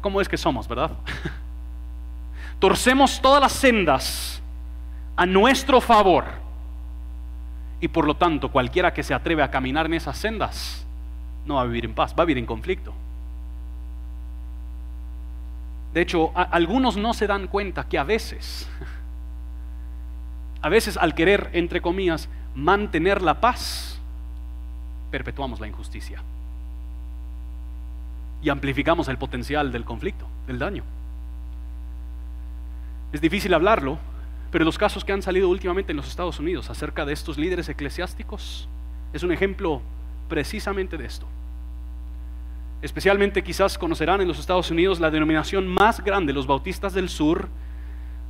[0.00, 0.90] ¿Cómo es que somos, verdad?
[2.58, 4.42] Torcemos todas las sendas
[5.14, 6.24] a nuestro favor
[7.80, 10.87] y por lo tanto cualquiera que se atreve a caminar en esas sendas
[11.48, 12.92] no va a vivir en paz, va a vivir en conflicto.
[15.94, 18.68] De hecho, algunos no se dan cuenta que a veces,
[20.62, 23.98] a veces al querer, entre comillas, mantener la paz,
[25.10, 26.22] perpetuamos la injusticia.
[28.42, 30.84] Y amplificamos el potencial del conflicto, del daño.
[33.12, 33.98] Es difícil hablarlo,
[34.50, 37.68] pero los casos que han salido últimamente en los Estados Unidos acerca de estos líderes
[37.70, 38.68] eclesiásticos
[39.14, 39.80] es un ejemplo
[40.28, 41.26] precisamente de esto.
[42.80, 47.48] Especialmente quizás conocerán en los Estados Unidos la denominación más grande, los Bautistas del Sur.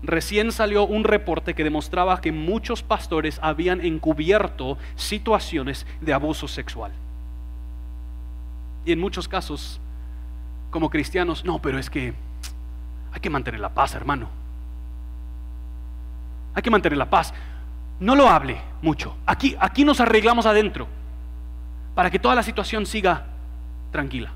[0.02, 6.92] Recién salió un reporte que demostraba que muchos pastores habían encubierto situaciones de abuso sexual.
[8.86, 9.80] Y en muchos casos,
[10.70, 12.14] como cristianos, no, pero es que
[13.12, 14.30] hay que mantener la paz, hermano.
[16.54, 17.34] Hay que mantener la paz.
[18.00, 19.14] No lo hable mucho.
[19.26, 20.86] Aquí, aquí nos arreglamos adentro
[21.94, 23.26] para que toda la situación siga
[23.90, 24.32] tranquila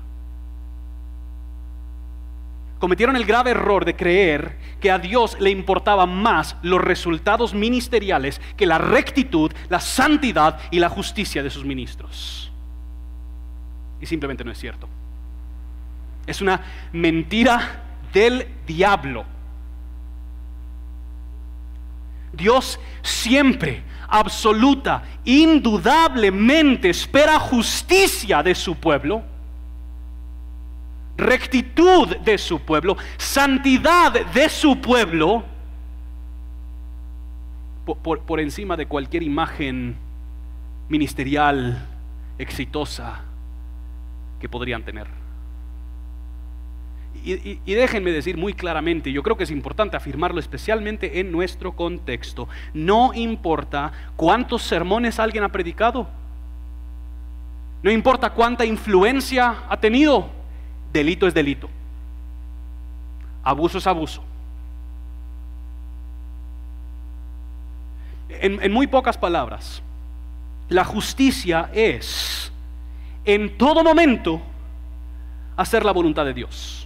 [2.83, 8.41] cometieron el grave error de creer que a Dios le importaba más los resultados ministeriales
[8.57, 12.51] que la rectitud, la santidad y la justicia de sus ministros.
[14.01, 14.89] Y simplemente no es cierto.
[16.27, 16.59] Es una
[16.91, 19.23] mentira del diablo.
[22.33, 29.23] Dios siempre, absoluta, indudablemente espera justicia de su pueblo
[31.17, 35.43] rectitud de su pueblo, santidad de su pueblo,
[37.85, 39.95] por, encima de cualquier imagen
[40.89, 41.85] ministerial
[42.37, 43.21] exitosa
[44.39, 45.07] que podrían tener.
[47.25, 52.49] Y, déjenme decir muy claramente, yo creo que es importante afirmarlo especialmente en nuestro contexto,
[52.73, 56.07] no importa cuántos sermones alguien ha predicado,
[57.81, 60.29] no importa cuánta influencia ha tenido,
[60.93, 61.69] delito es delito.
[63.43, 64.23] Abuso es abuso.
[68.29, 69.81] En, muy pocas palabras,
[70.69, 72.51] la justicia es
[73.25, 74.41] en todo momento
[75.55, 76.82] hacer la voluntad de Dios.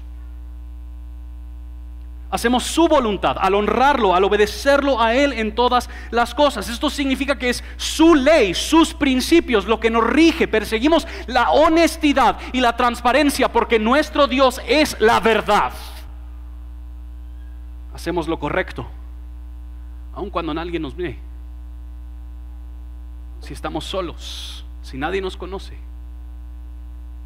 [2.29, 6.67] Hacemos su voluntad al honrarlo, al obedecerlo a Él en todas las cosas.
[6.67, 10.47] Esto significa que es su ley, sus principios lo que nos rige.
[10.47, 15.71] Perseguimos la honestidad y la transparencia porque nuestro Dios es la verdad.
[17.93, 18.85] Hacemos lo correcto,
[20.13, 21.17] aun cuando nadie nos ve.
[23.39, 25.86] Si estamos solos, si nadie nos conoce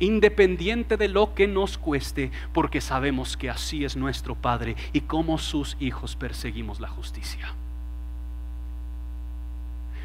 [0.01, 5.37] independiente de lo que nos cueste, porque sabemos que así es nuestro Padre y como
[5.37, 7.53] sus hijos perseguimos la justicia.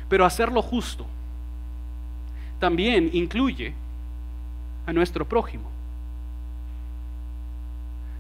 [0.09, 1.07] Pero hacerlo justo
[2.61, 3.75] también incluye
[4.87, 5.71] a nuestro prójimo.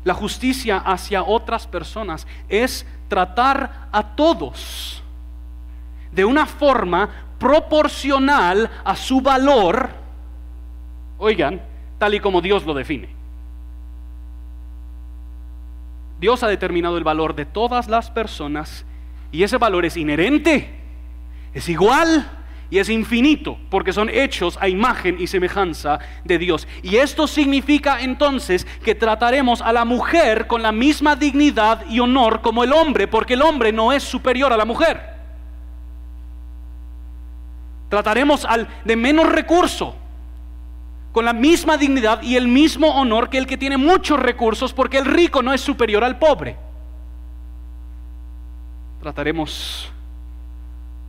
[0.04, 5.02] La justicia hacia otras personas es tratar a todos
[6.12, 7.08] de una forma
[7.38, 10.05] proporcional a su valor
[11.18, 11.60] Oigan,
[11.98, 13.08] tal y como Dios lo define.
[16.20, 18.84] Dios ha determinado el valor de todas las personas
[19.32, 20.70] y ese valor es inherente,
[21.52, 22.26] es igual
[22.70, 26.66] y es infinito, porque son hechos a imagen y semejanza de Dios.
[26.82, 32.40] Y esto significa entonces que trataremos a la mujer con la misma dignidad y honor
[32.40, 35.16] como el hombre, porque el hombre no es superior a la mujer.
[37.88, 39.94] Trataremos al de menos recurso
[41.16, 44.98] con la misma dignidad y el mismo honor que el que tiene muchos recursos, porque
[44.98, 46.58] el rico no es superior al pobre.
[49.00, 49.90] Trataremos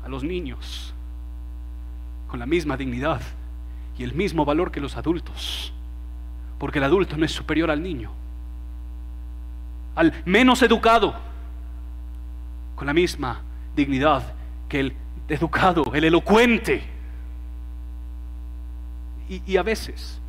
[0.06, 0.94] a los niños
[2.30, 3.20] con la misma dignidad
[3.98, 5.74] y el mismo valor que los adultos.
[6.58, 8.10] Porque el adulto no es superior al niño,
[9.94, 11.16] al menos educado,
[12.78, 13.42] con la misma
[13.76, 14.24] dignidad
[14.70, 14.94] que el
[15.28, 16.97] educado, el elocuente.
[19.30, 20.20] Y, a veces,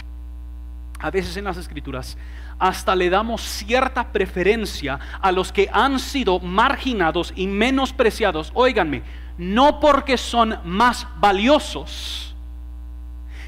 [0.98, 2.16] a veces en las escrituras,
[2.58, 8.50] hasta le damos cierta preferencia a los que han sido marginados y menospreciados.
[8.54, 9.02] Óiganme,
[9.38, 12.34] no porque son más valiosos,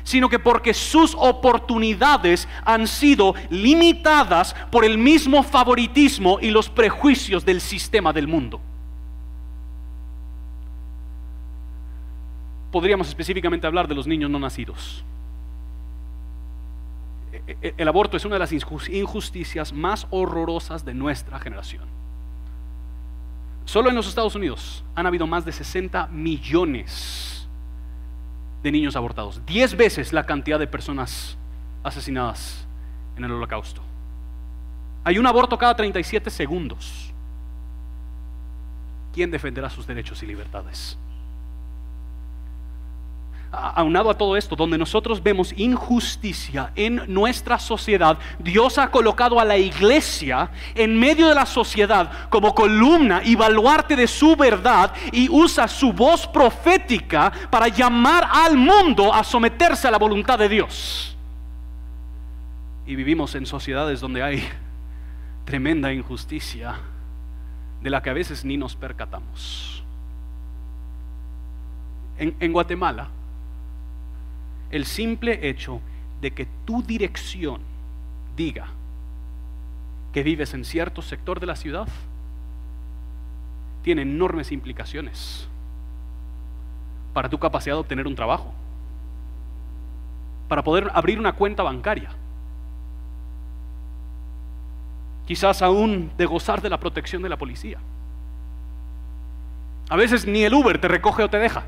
[0.05, 7.45] sino que porque sus oportunidades han sido limitadas por el mismo favoritismo y los prejuicios
[7.45, 8.61] del sistema del mundo.
[12.71, 15.05] Podríamos específicamente hablar de los niños no nacidos.
[17.47, 21.85] E, e, el aborto es una de las injusticias más horrorosas de nuestra generación.
[23.65, 27.49] Solo en los Estados Unidos han habido más de 60 millones
[28.63, 29.41] de niños abortados.
[29.47, 31.37] 10 veces la cantidad de personas
[31.83, 32.67] asesinadas
[33.17, 33.83] en el holocausto.
[35.05, 37.13] Hay un aborto cada 37 segundos.
[39.13, 40.99] ¿Quién defenderá sus derechos y libertades?
[43.53, 49.45] Aunado a todo esto, donde nosotros vemos injusticia en nuestra sociedad, Dios ha colocado a
[49.45, 55.29] la iglesia en medio de la sociedad como columna y baluarte de su verdad y
[55.29, 61.17] usa su voz profética para llamar al mundo a someterse a la voluntad de Dios.
[62.87, 64.49] Y vivimos en sociedades donde hay
[65.45, 66.77] tremenda injusticia
[67.83, 69.83] de la que a veces ni nos percatamos.
[72.19, 73.09] En, en Guatemala,
[74.71, 75.81] el simple hecho
[76.21, 77.61] de que tu dirección
[78.37, 78.69] diga
[80.13, 81.89] que vives en cierto sector de la ciudad
[83.83, 85.49] tiene enormes implicaciones
[87.13, 88.53] para tu capacidad de obtener un trabajo,
[90.49, 92.11] para poder abrir una cuenta bancaria,
[95.27, 97.79] quizás aún de gozar de la protección de la policía.
[99.89, 101.65] A veces ni el Uber te recoge o te deja.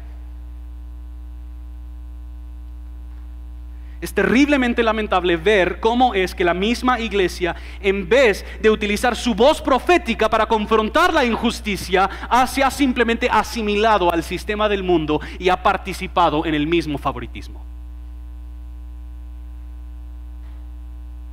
[4.03, 9.33] Es terriblemente lamentable ver cómo es que la misma iglesia, en vez de utilizar su
[9.33, 12.11] voz profética para confrontar la injusticia,
[12.49, 17.65] se ha simplemente asimilado al sistema del mundo y ha participado en el mismo favoritismo.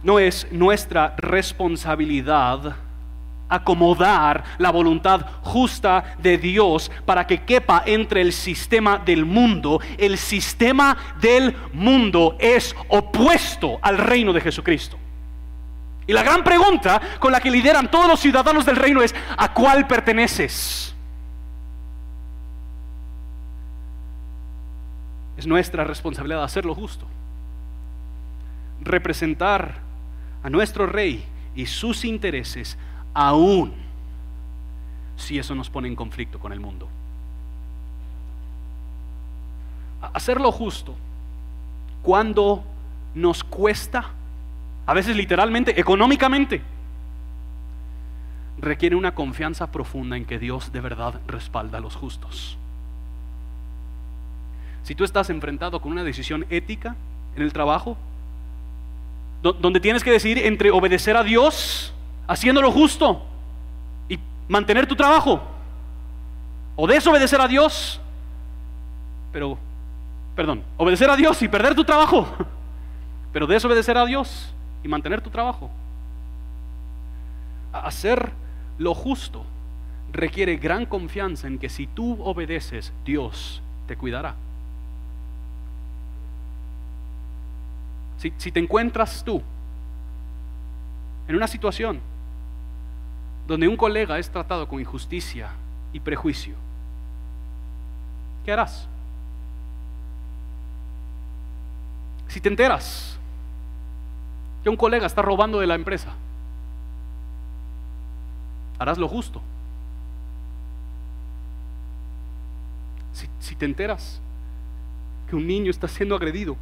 [0.03, 2.75] No es nuestra responsabilidad
[3.49, 9.81] acomodar la voluntad justa de Dios para que quepa entre el sistema del mundo.
[9.97, 14.97] El sistema del mundo es opuesto al reino de Jesucristo.
[16.07, 19.53] Y la gran pregunta con la que lideran todos los ciudadanos del reino es, ¿a
[19.53, 20.95] cuál perteneces?
[25.37, 27.05] Es nuestra responsabilidad hacer lo justo.
[28.81, 29.75] Representar
[30.43, 31.23] a nuestro rey
[31.55, 32.77] y sus intereses
[33.19, 33.73] aún
[35.17, 36.87] si eso nos pone en conflicto con el mundo.
[40.13, 40.95] Hacer lo justo
[42.01, 42.63] cuando
[43.13, 44.11] nos cuesta,
[44.85, 46.61] a veces literalmente, económicamente,
[48.57, 52.57] requiere una confianza profunda en que Dios de verdad respalda a los justos.
[54.83, 56.95] Si tú estás enfrentado con una decisión ética
[57.35, 57.97] en el trabajo,
[59.41, 61.93] donde tienes que decidir entre obedecer a Dios
[62.29, 63.23] haciendo lo justo
[64.07, 65.41] y mantener tu trabajo.
[66.75, 67.99] O desobedecer a Dios,
[69.33, 69.57] pero,
[70.35, 72.27] perdón, obedecer a Dios y perder tu trabajo.
[73.33, 74.51] Pero desobedecer a Dios
[74.83, 75.69] y mantener tu trabajo.
[77.71, 78.31] Hacer
[78.79, 79.45] lo justo
[80.11, 84.33] requiere gran confianza en que si tú obedeces, Dios te cuidará.
[88.17, 89.43] Si, si, te encuentras tú
[91.27, 92.01] en una situación
[93.49, 95.49] donde un colega es tratado con injusticia
[95.91, 96.53] y prejuicio,
[98.45, 98.87] ¿qué harás?
[102.27, 103.17] Si te enteras
[104.63, 106.13] que un colega está robando de la empresa,
[108.77, 109.41] harás lo justo.
[113.39, 114.21] Si, te enteras
[115.27, 116.55] que un niño está siendo agredido,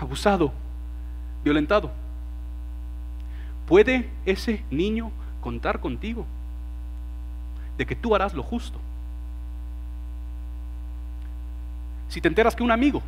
[0.00, 0.50] abusado,
[1.44, 1.90] violentado,
[3.66, 5.12] ¿puede ese niño
[5.46, 6.26] contar contigo,
[7.78, 8.80] de que tú harás lo justo.
[12.08, 13.00] Si te enteras que un amigo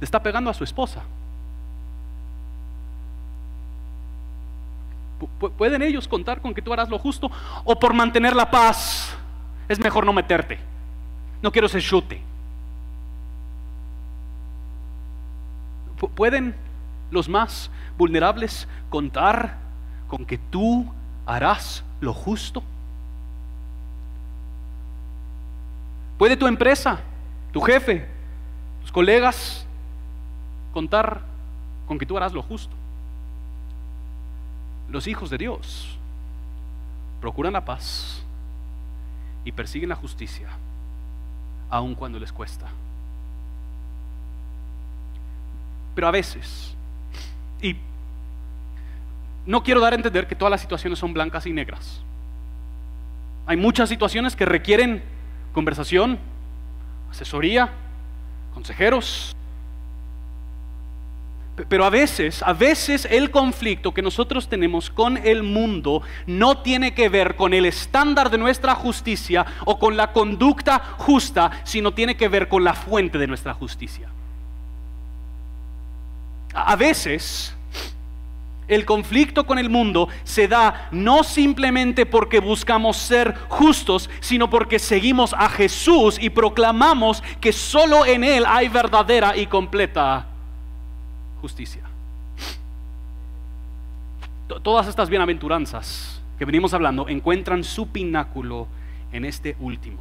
[0.00, 1.02] le está pegando a su esposa,
[5.58, 7.30] ¿pueden ellos contar con que tú harás lo justo?
[7.64, 9.14] O por mantener la paz,
[9.68, 10.58] es mejor no meterte.
[11.42, 12.22] No quiero ese chute.
[16.14, 16.54] ¿Pueden
[17.10, 19.58] los más vulnerables, contar
[20.08, 20.90] con que tú
[21.28, 22.62] harás lo justo?
[26.16, 26.98] ¿Puede tu empresa,
[27.52, 28.08] tu jefe,
[28.80, 29.64] tus colegas
[30.72, 31.20] contar
[31.86, 32.74] con que tú harás lo justo?
[34.88, 35.96] Los hijos de Dios
[37.20, 38.22] procuran la paz
[39.44, 40.48] y persiguen la justicia,
[41.68, 42.66] aun cuando les cuesta.
[45.94, 46.74] Pero a veces,
[47.60, 47.76] y
[49.48, 52.02] no quiero dar a entender que todas las situaciones son blancas y negras.
[53.46, 55.02] Hay muchas situaciones que requieren
[55.54, 56.18] conversación,
[57.10, 57.70] asesoría,
[58.52, 59.34] consejeros.
[61.70, 66.92] Pero a veces, a veces el conflicto que nosotros tenemos con el mundo no tiene
[66.92, 72.18] que ver con el estándar de nuestra justicia o con la conducta justa, sino tiene
[72.18, 74.10] que ver con la fuente de nuestra justicia.
[76.52, 77.54] A veces
[78.68, 84.78] el conflicto con el mundo se da no simplemente porque buscamos ser justos, sino porque
[84.78, 90.26] seguimos a Jesús y proclamamos que solo en Él hay verdadera y completa
[91.40, 91.82] justicia.
[94.62, 98.66] Todas estas bienaventuranzas que venimos hablando encuentran su pináculo
[99.12, 99.98] en este último.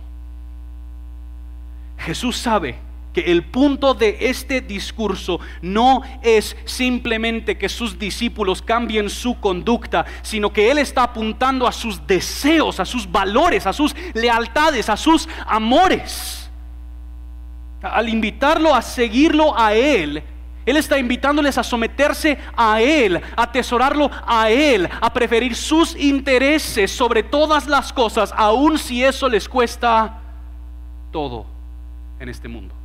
[1.97, 2.86] Jesús sabe
[3.17, 10.05] que el punto de este discurso no es simplemente que sus discípulos cambien su conducta,
[10.21, 14.95] sino que Él está apuntando a sus deseos, a sus valores, a sus lealtades, a
[14.95, 16.47] sus amores.
[17.81, 20.21] Al invitarlo a seguirlo a Él,
[20.63, 26.91] Él está invitándoles a someterse a Él, a atesorarlo a Él, a preferir sus intereses
[26.91, 30.19] sobre todas las cosas, aun si eso les cuesta
[31.11, 31.47] todo
[32.19, 32.75] en este mundo.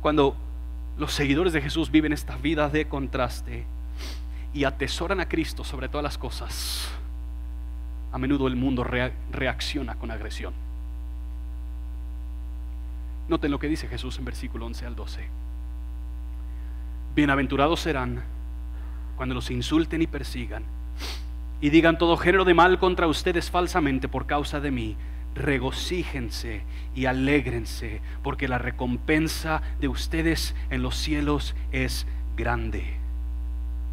[0.00, 0.36] Cuando
[0.96, 3.64] los seguidores de Jesús viven esta vida de contraste
[4.54, 6.88] y atesoran a Cristo sobre todas las cosas,
[8.12, 10.54] a menudo el mundo reacciona con agresión.
[13.28, 15.28] Noten lo que dice Jesús en versículo 11 al 12.
[17.14, 18.22] Bienaventurados serán
[19.16, 20.62] cuando los insulten y persigan
[21.60, 24.96] y digan todo género de mal contra ustedes falsamente por causa de mí
[25.34, 26.62] regocíjense
[26.94, 32.06] y alégrense, porque la recompensa de ustedes en los cielos es
[32.36, 32.84] grande,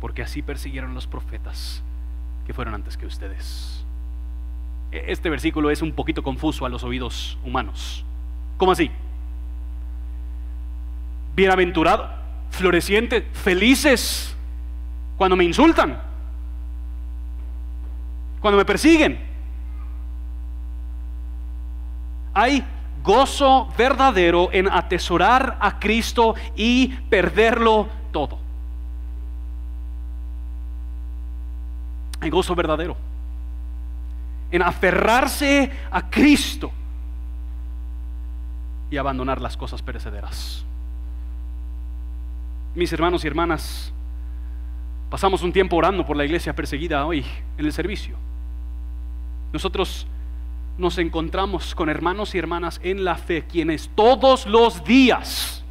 [0.02, 1.84] porque así persiguieron los profetas
[2.46, 3.86] que fueron antes que ustedes.
[4.92, 8.06] E, este versículo es un poquito confuso a los oídos humanos.
[8.58, 8.90] ¿Cómo así?
[11.36, 12.10] Bienaventurado,
[12.50, 14.36] floreciente, felices
[15.18, 16.02] cuando me insultan,
[18.40, 19.35] cuando me persiguen
[22.36, 22.64] hay
[23.02, 28.38] gozo verdadero en atesorar a Cristo y perderlo todo.
[32.20, 32.98] Hay gozo verdadero
[34.52, 36.72] en aferrarse a Cristo
[38.92, 40.66] y abandonar las cosas perecederas.
[42.76, 43.94] Mis hermanos y hermanas,
[45.10, 47.26] pasamos un tiempo orando por la iglesia perseguida hoy
[47.58, 48.18] en el servicio.
[49.54, 50.06] Nosotros
[50.78, 55.64] nos encontramos con hermanos y hermanas en la fe, quienes todos los días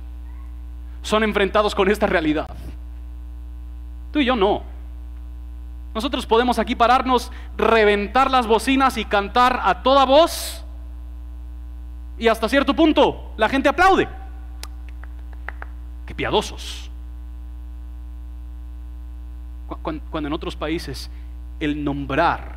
[1.03, 2.49] son enfrentados con esta realidad.
[4.13, 4.63] Tú y yo no.
[5.95, 10.65] Nosotros podemos aquí pararnos, reventar las bocinas y cantar a toda voz.
[12.19, 14.09] Y hasta cierto punto la gente aplaude.
[16.07, 16.91] Qué piadosos.
[19.83, 21.11] Cuando en otros países
[21.61, 22.57] el nombrar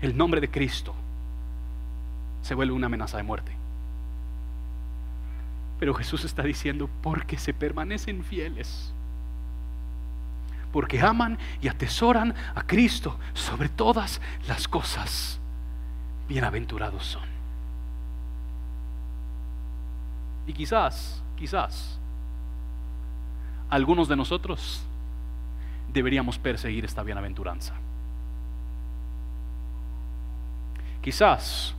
[0.00, 0.94] el nombre de Cristo
[2.42, 3.52] se vuelve una amenaza de muerte.
[5.78, 8.92] Pero Jesús está diciendo, porque se permanecen fieles,
[10.72, 15.40] porque aman y atesoran a Cristo sobre todas las cosas,
[16.28, 17.28] bienaventurados son.
[20.46, 21.98] Y quizás, quizás,
[23.70, 24.82] algunos de nosotros
[25.92, 27.74] deberíamos perseguir esta bienaventuranza.
[31.00, 31.74] Quizás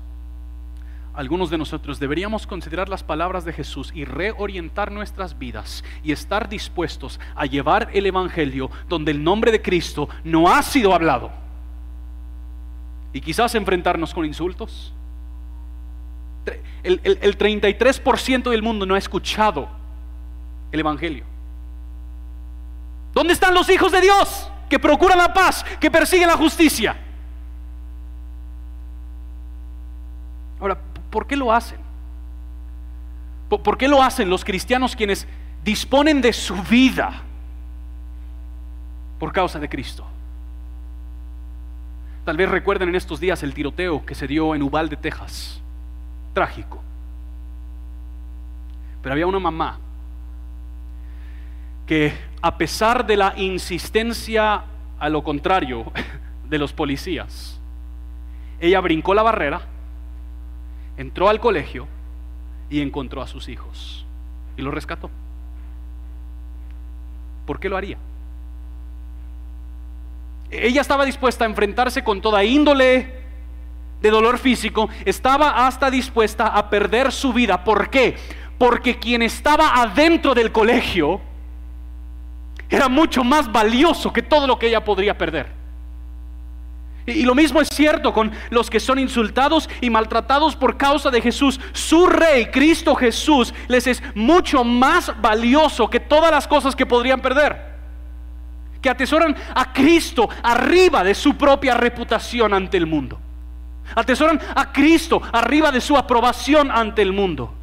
[1.14, 6.48] algunos de nosotros deberíamos considerar las palabras de Jesús y reorientar nuestras vidas y estar
[6.48, 11.32] dispuestos a llevar el Evangelio donde el nombre de Cristo no ha sido hablado.
[13.12, 14.94] Y quizás enfrentarnos con insultos.
[16.82, 19.68] El, el 33% del mundo no ha escuchado
[20.72, 21.26] el Evangelio.
[23.14, 26.96] ¿Dónde están los hijos de Dios que procuran la paz, que persiguen la justicia?
[30.62, 30.78] Ahora,
[31.12, 31.80] ¿Por qué lo hacen?
[33.50, 35.28] ¿Por qué lo hacen los cristianos quienes
[35.64, 37.22] disponen de su vida
[39.20, 40.04] por causa de Cristo.
[42.26, 45.62] Tal vez recuerden en estos días el tiroteo que se dio en Uvalde, Texas.
[46.34, 46.82] Trágico.
[49.02, 49.80] Pero había una mamá
[51.86, 54.64] que a pesar de la insistencia
[55.00, 55.92] a lo contrario
[56.50, 57.60] de los policías,
[58.60, 59.62] ella brincó la barrera,
[61.02, 61.88] entró al colegio
[62.70, 64.06] y encontró a sus hijos
[64.56, 65.10] y los rescató.
[67.46, 67.98] ¿Por qué lo haría?
[70.50, 73.22] Ella estaba dispuesta a enfrentarse con toda índole
[74.02, 77.64] de dolor físico, estaba hasta dispuesta a perder su vida.
[77.64, 78.16] ¿Por qué?
[78.58, 81.22] Porque quien estaba adentro del colegio
[82.70, 85.61] era mucho más valioso que todo lo que ella podría perder.
[87.06, 91.22] Y lo mismo es cierto con los que son insultados y maltratados por causa de
[91.22, 91.60] Jesús.
[91.74, 97.22] Su rey, Cristo Jesús, les es mucho más valioso que todas las cosas que podrían
[97.22, 97.72] perder
[98.82, 103.20] que atesoran a Cristo arriba de su propia reputación ante el mundo.
[103.96, 107.54] Atesoran a Cristo arriba de su aprobación ante el mundo.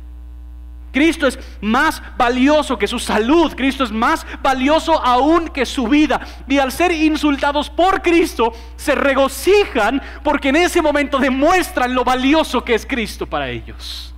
[0.92, 6.20] Cristo es más valioso que su salud, Cristo es más valioso aún que su vida.
[6.48, 12.64] Y al ser insultados por Cristo, se regocijan porque en ese momento demuestran lo valioso
[12.64, 14.14] que es Cristo para ellos.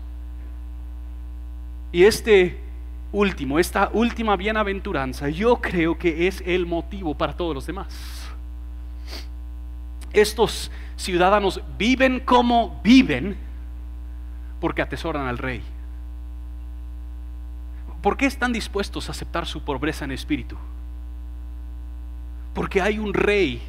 [1.92, 2.60] Y este
[3.12, 7.88] último, esta última bienaventuranza, yo creo que es el motivo para todos los demás.
[10.12, 13.36] Estos ciudadanos viven como viven
[14.60, 15.62] porque atesoran al rey.
[18.02, 20.56] ¿Por qué están dispuestos a aceptar su pobreza en espíritu?
[22.54, 23.62] Porque hay un rey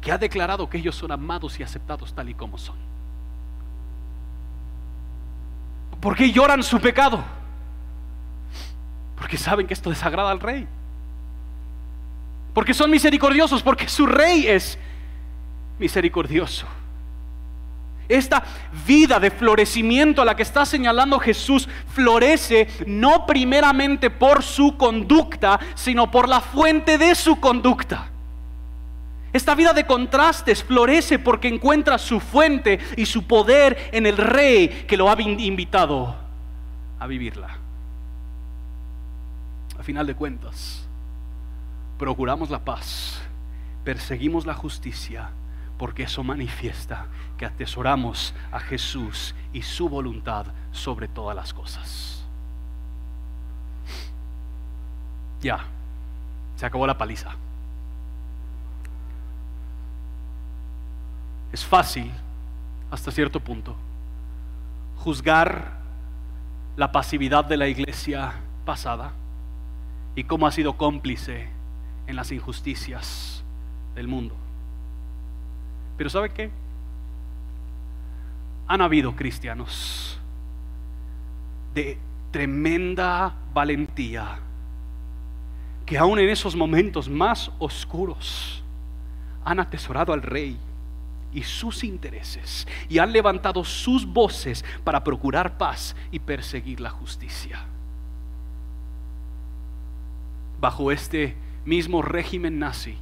[0.00, 2.76] que ha declarado que ellos son amados y aceptados tal y como son.
[6.00, 7.22] ¿Por qué lloran su pecado?
[9.16, 10.66] Porque saben que esto desagrada al rey.
[12.54, 14.78] Porque son misericordiosos, porque su rey es
[15.78, 16.66] misericordioso.
[18.16, 18.42] Esta
[18.86, 25.58] vida de florecimiento a la que está señalando Jesús florece no primeramente por su conducta,
[25.74, 28.08] sino por la fuente de su conducta.
[29.32, 34.84] Esta vida de contrastes florece porque encuentra su fuente y su poder en el rey
[34.86, 36.14] que lo ha invitado
[36.98, 37.62] a vivirla
[39.82, 40.86] final de cuentas,
[41.98, 43.20] procuramos la paz,
[43.84, 45.30] perseguimos la justicia,
[45.78, 47.06] porque eso manifiesta
[47.36, 52.24] que atesoramos a Jesús y su voluntad sobre todas las cosas.
[55.40, 55.64] Ya,
[56.56, 57.30] se acabó la paliza.
[61.52, 62.10] Es fácil,
[62.90, 63.76] hasta cierto punto,
[64.96, 65.80] juzgar
[66.76, 68.32] la pasividad de la iglesia
[68.64, 69.12] pasada
[70.14, 71.48] y cómo ha sido cómplice
[72.06, 73.42] en las injusticias
[73.94, 74.36] del mundo.
[76.02, 76.50] Pero ¿sabe qué?
[78.66, 80.18] Han habido cristianos
[81.76, 81.96] de
[82.32, 84.40] tremenda valentía
[85.86, 88.64] que aún en esos momentos más oscuros
[89.44, 90.58] han atesorado al rey
[91.32, 97.64] y sus intereses y han levantado sus voces para procurar paz y perseguir la justicia
[100.60, 102.96] bajo este mismo régimen nazi,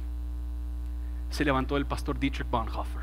[1.31, 3.01] se levantó el pastor Dietrich Bonhoeffer.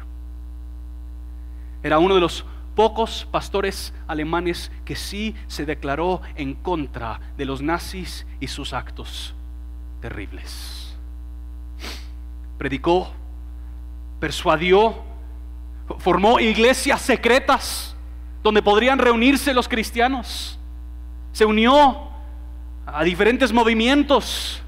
[1.83, 2.45] Era uno de los
[2.77, 9.35] pocos pastores alemanes que sí se declaró en contra de los nazis y sus actos
[10.01, 10.97] terribles.
[12.57, 13.11] Predicó,
[14.21, 14.95] persuadió,
[15.99, 17.97] formó iglesias secretas
[18.43, 20.59] donde podrían reunirse los cristianos.
[21.33, 22.09] Se unió
[22.87, 24.63] a diferentes movimientos.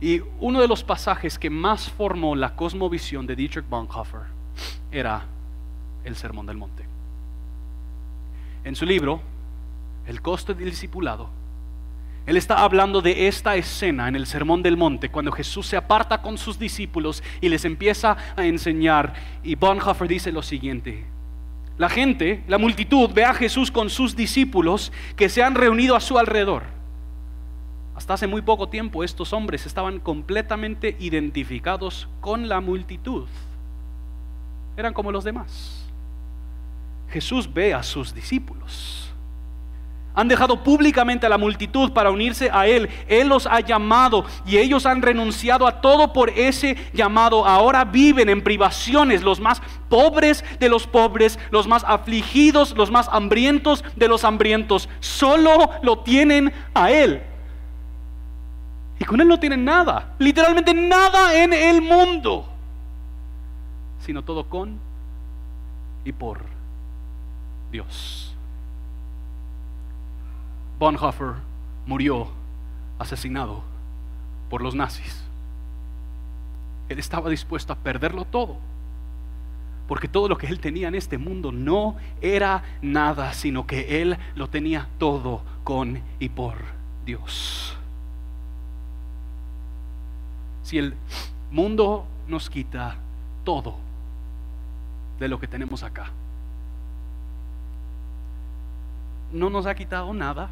[0.00, 4.22] Y uno de los pasajes que más formó la cosmovisión de Dietrich Bonhoeffer
[4.92, 5.24] era
[6.04, 6.84] el Sermón del Monte.
[8.64, 9.20] En su libro,
[10.06, 11.30] El costo del discipulado,
[12.28, 16.20] él está hablando de esta escena en el Sermón del Monte, cuando Jesús se aparta
[16.20, 19.14] con sus discípulos y les empieza a enseñar.
[19.42, 21.06] Y Bonhoeffer dice lo siguiente,
[21.78, 26.00] la gente, la multitud, ve a Jesús con sus discípulos que se han reunido a
[26.00, 26.64] su alrededor.
[27.98, 33.26] Hasta hace muy poco tiempo estos hombres estaban completamente identificados con la multitud.
[34.76, 35.84] Eran como los demás.
[37.10, 39.12] Jesús ve a sus discípulos.
[40.14, 42.88] Han dejado públicamente a la multitud para unirse a Él.
[43.08, 47.44] Él los ha llamado y ellos han renunciado a todo por ese llamado.
[47.44, 53.08] Ahora viven en privaciones, los más pobres de los pobres, los más afligidos, los más
[53.10, 54.88] hambrientos de los hambrientos.
[55.00, 57.27] Solo lo tienen a Él.
[58.98, 62.48] Y con Él no tienen nada, literalmente nada en el mundo,
[64.00, 64.78] sino todo con
[66.04, 66.40] y por
[67.70, 68.34] Dios.
[70.78, 71.34] Bonhoeffer
[71.86, 72.28] murió
[72.98, 73.62] asesinado
[74.50, 75.24] por los nazis.
[76.88, 78.56] Él estaba dispuesto a perderlo todo,
[79.86, 84.16] porque todo lo que él tenía en este mundo no era nada, sino que él
[84.34, 86.56] lo tenía todo con y por
[87.04, 87.77] Dios.
[90.68, 90.94] Si el
[91.50, 92.96] mundo nos quita
[93.42, 93.76] todo
[95.18, 96.10] de lo que tenemos acá,
[99.32, 100.50] no nos ha quitado nada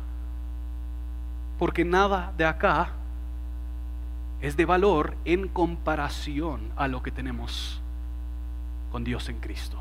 [1.58, 2.92] porque nada de acá
[4.40, 7.82] es de valor en comparación a lo que tenemos
[8.92, 9.76] con Dios en Cristo.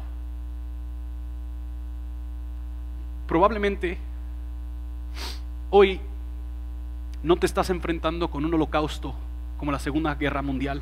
[3.26, 3.98] Probablemente
[5.70, 6.02] hoy
[7.24, 9.16] no te estás enfrentando con un holocausto
[9.58, 10.82] como la Segunda Guerra Mundial.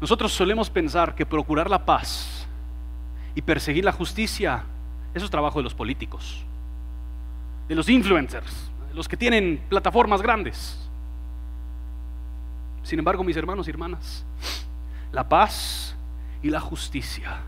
[0.00, 2.46] Nosotros solemos pensar que procurar la paz
[3.34, 4.64] y perseguir la justicia,
[5.14, 6.44] eso es trabajo de los políticos
[7.70, 10.76] de los influencers, los que tienen plataformas grandes.
[12.82, 14.24] Sin embargo, mis hermanos y hermanas,
[15.12, 15.94] la paz
[16.42, 17.38] y la justicia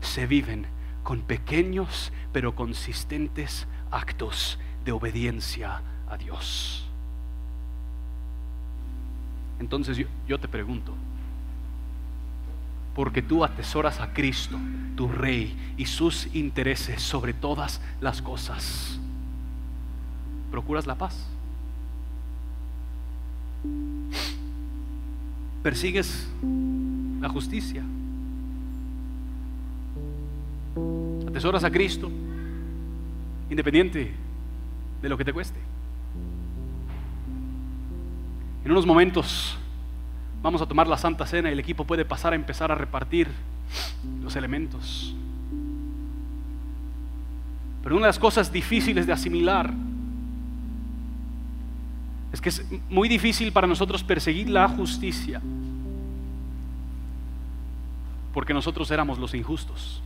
[0.00, 0.66] se viven
[1.04, 6.87] con pequeños pero consistentes actos de obediencia a Dios.
[9.60, 10.94] Entonces yo, te pregunto,
[12.94, 14.58] porque tú atesoras a Cristo,
[14.96, 18.98] tu Rey, y sus intereses sobre todas las cosas,
[20.50, 21.26] procuras la paz.
[25.62, 26.28] Persigues
[27.20, 27.82] la justicia.
[31.28, 32.10] Atesoras a Cristo,
[33.50, 34.12] independiente
[35.02, 35.58] de lo que te cueste.
[38.64, 39.56] En unos momentos
[40.42, 43.28] vamos a tomar la Santa Cena y el equipo puede pasar a empezar a repartir
[44.22, 45.14] los elementos.
[47.82, 49.72] Pero una de las cosas difíciles de asimilar
[52.32, 55.40] es que es muy difícil para nosotros perseguir la justicia
[58.38, 60.00] porque nosotros éramos los injustos.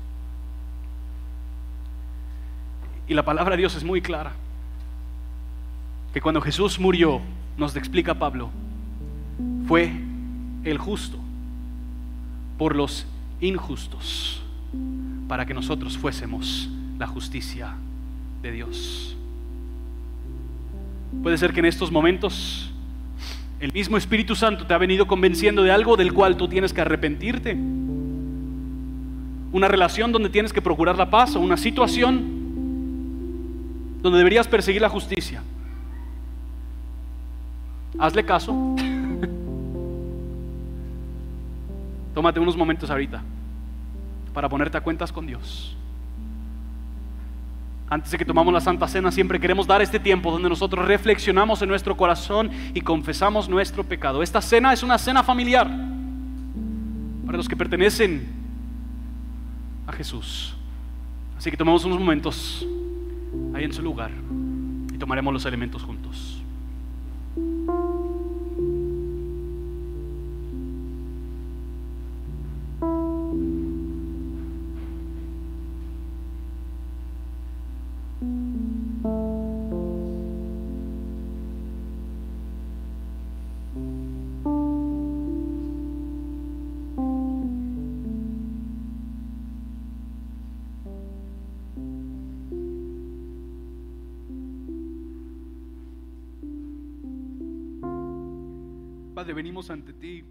[3.07, 4.32] Y la palabra de Dios es muy clara,
[6.14, 7.20] que cuando Jesús murió,
[7.57, 8.50] nos explica Pablo,
[9.66, 9.92] fue
[10.64, 11.18] el justo
[12.59, 13.07] por los
[13.40, 14.42] injustos,
[15.28, 17.74] para que nosotros fuésemos la justicia
[18.42, 19.16] de Dios.
[21.22, 22.70] Puede ser que en estos momentos
[23.61, 26.80] el mismo Espíritu Santo te ha venido convenciendo de algo del cual tú tienes que
[26.80, 27.57] arrepentirte.
[29.53, 32.42] Una relación donde tienes que procurar la paz o una situación
[34.03, 35.42] donde deberías perseguir la justicia.
[37.99, 38.53] Hazle caso.
[42.14, 43.22] Tómate unos momentos ahorita
[44.34, 45.76] para ponerte a cuentas con Dios
[47.93, 51.61] antes de que tomamos la Santa Cena, siempre queremos dar este tiempo donde nosotros reflexionamos
[51.61, 54.22] en nuestro corazón y confesamos nuestro pecado.
[54.22, 55.70] Esta cena es una cena familiar
[57.26, 58.26] para los que pertenecen
[59.86, 60.55] a Jesús.
[61.36, 62.66] Así que tomemos unos momentos
[63.53, 64.11] ahí en su lugar
[64.90, 66.01] y tomaremos los elementos juntos.
[99.70, 100.24] Ante ti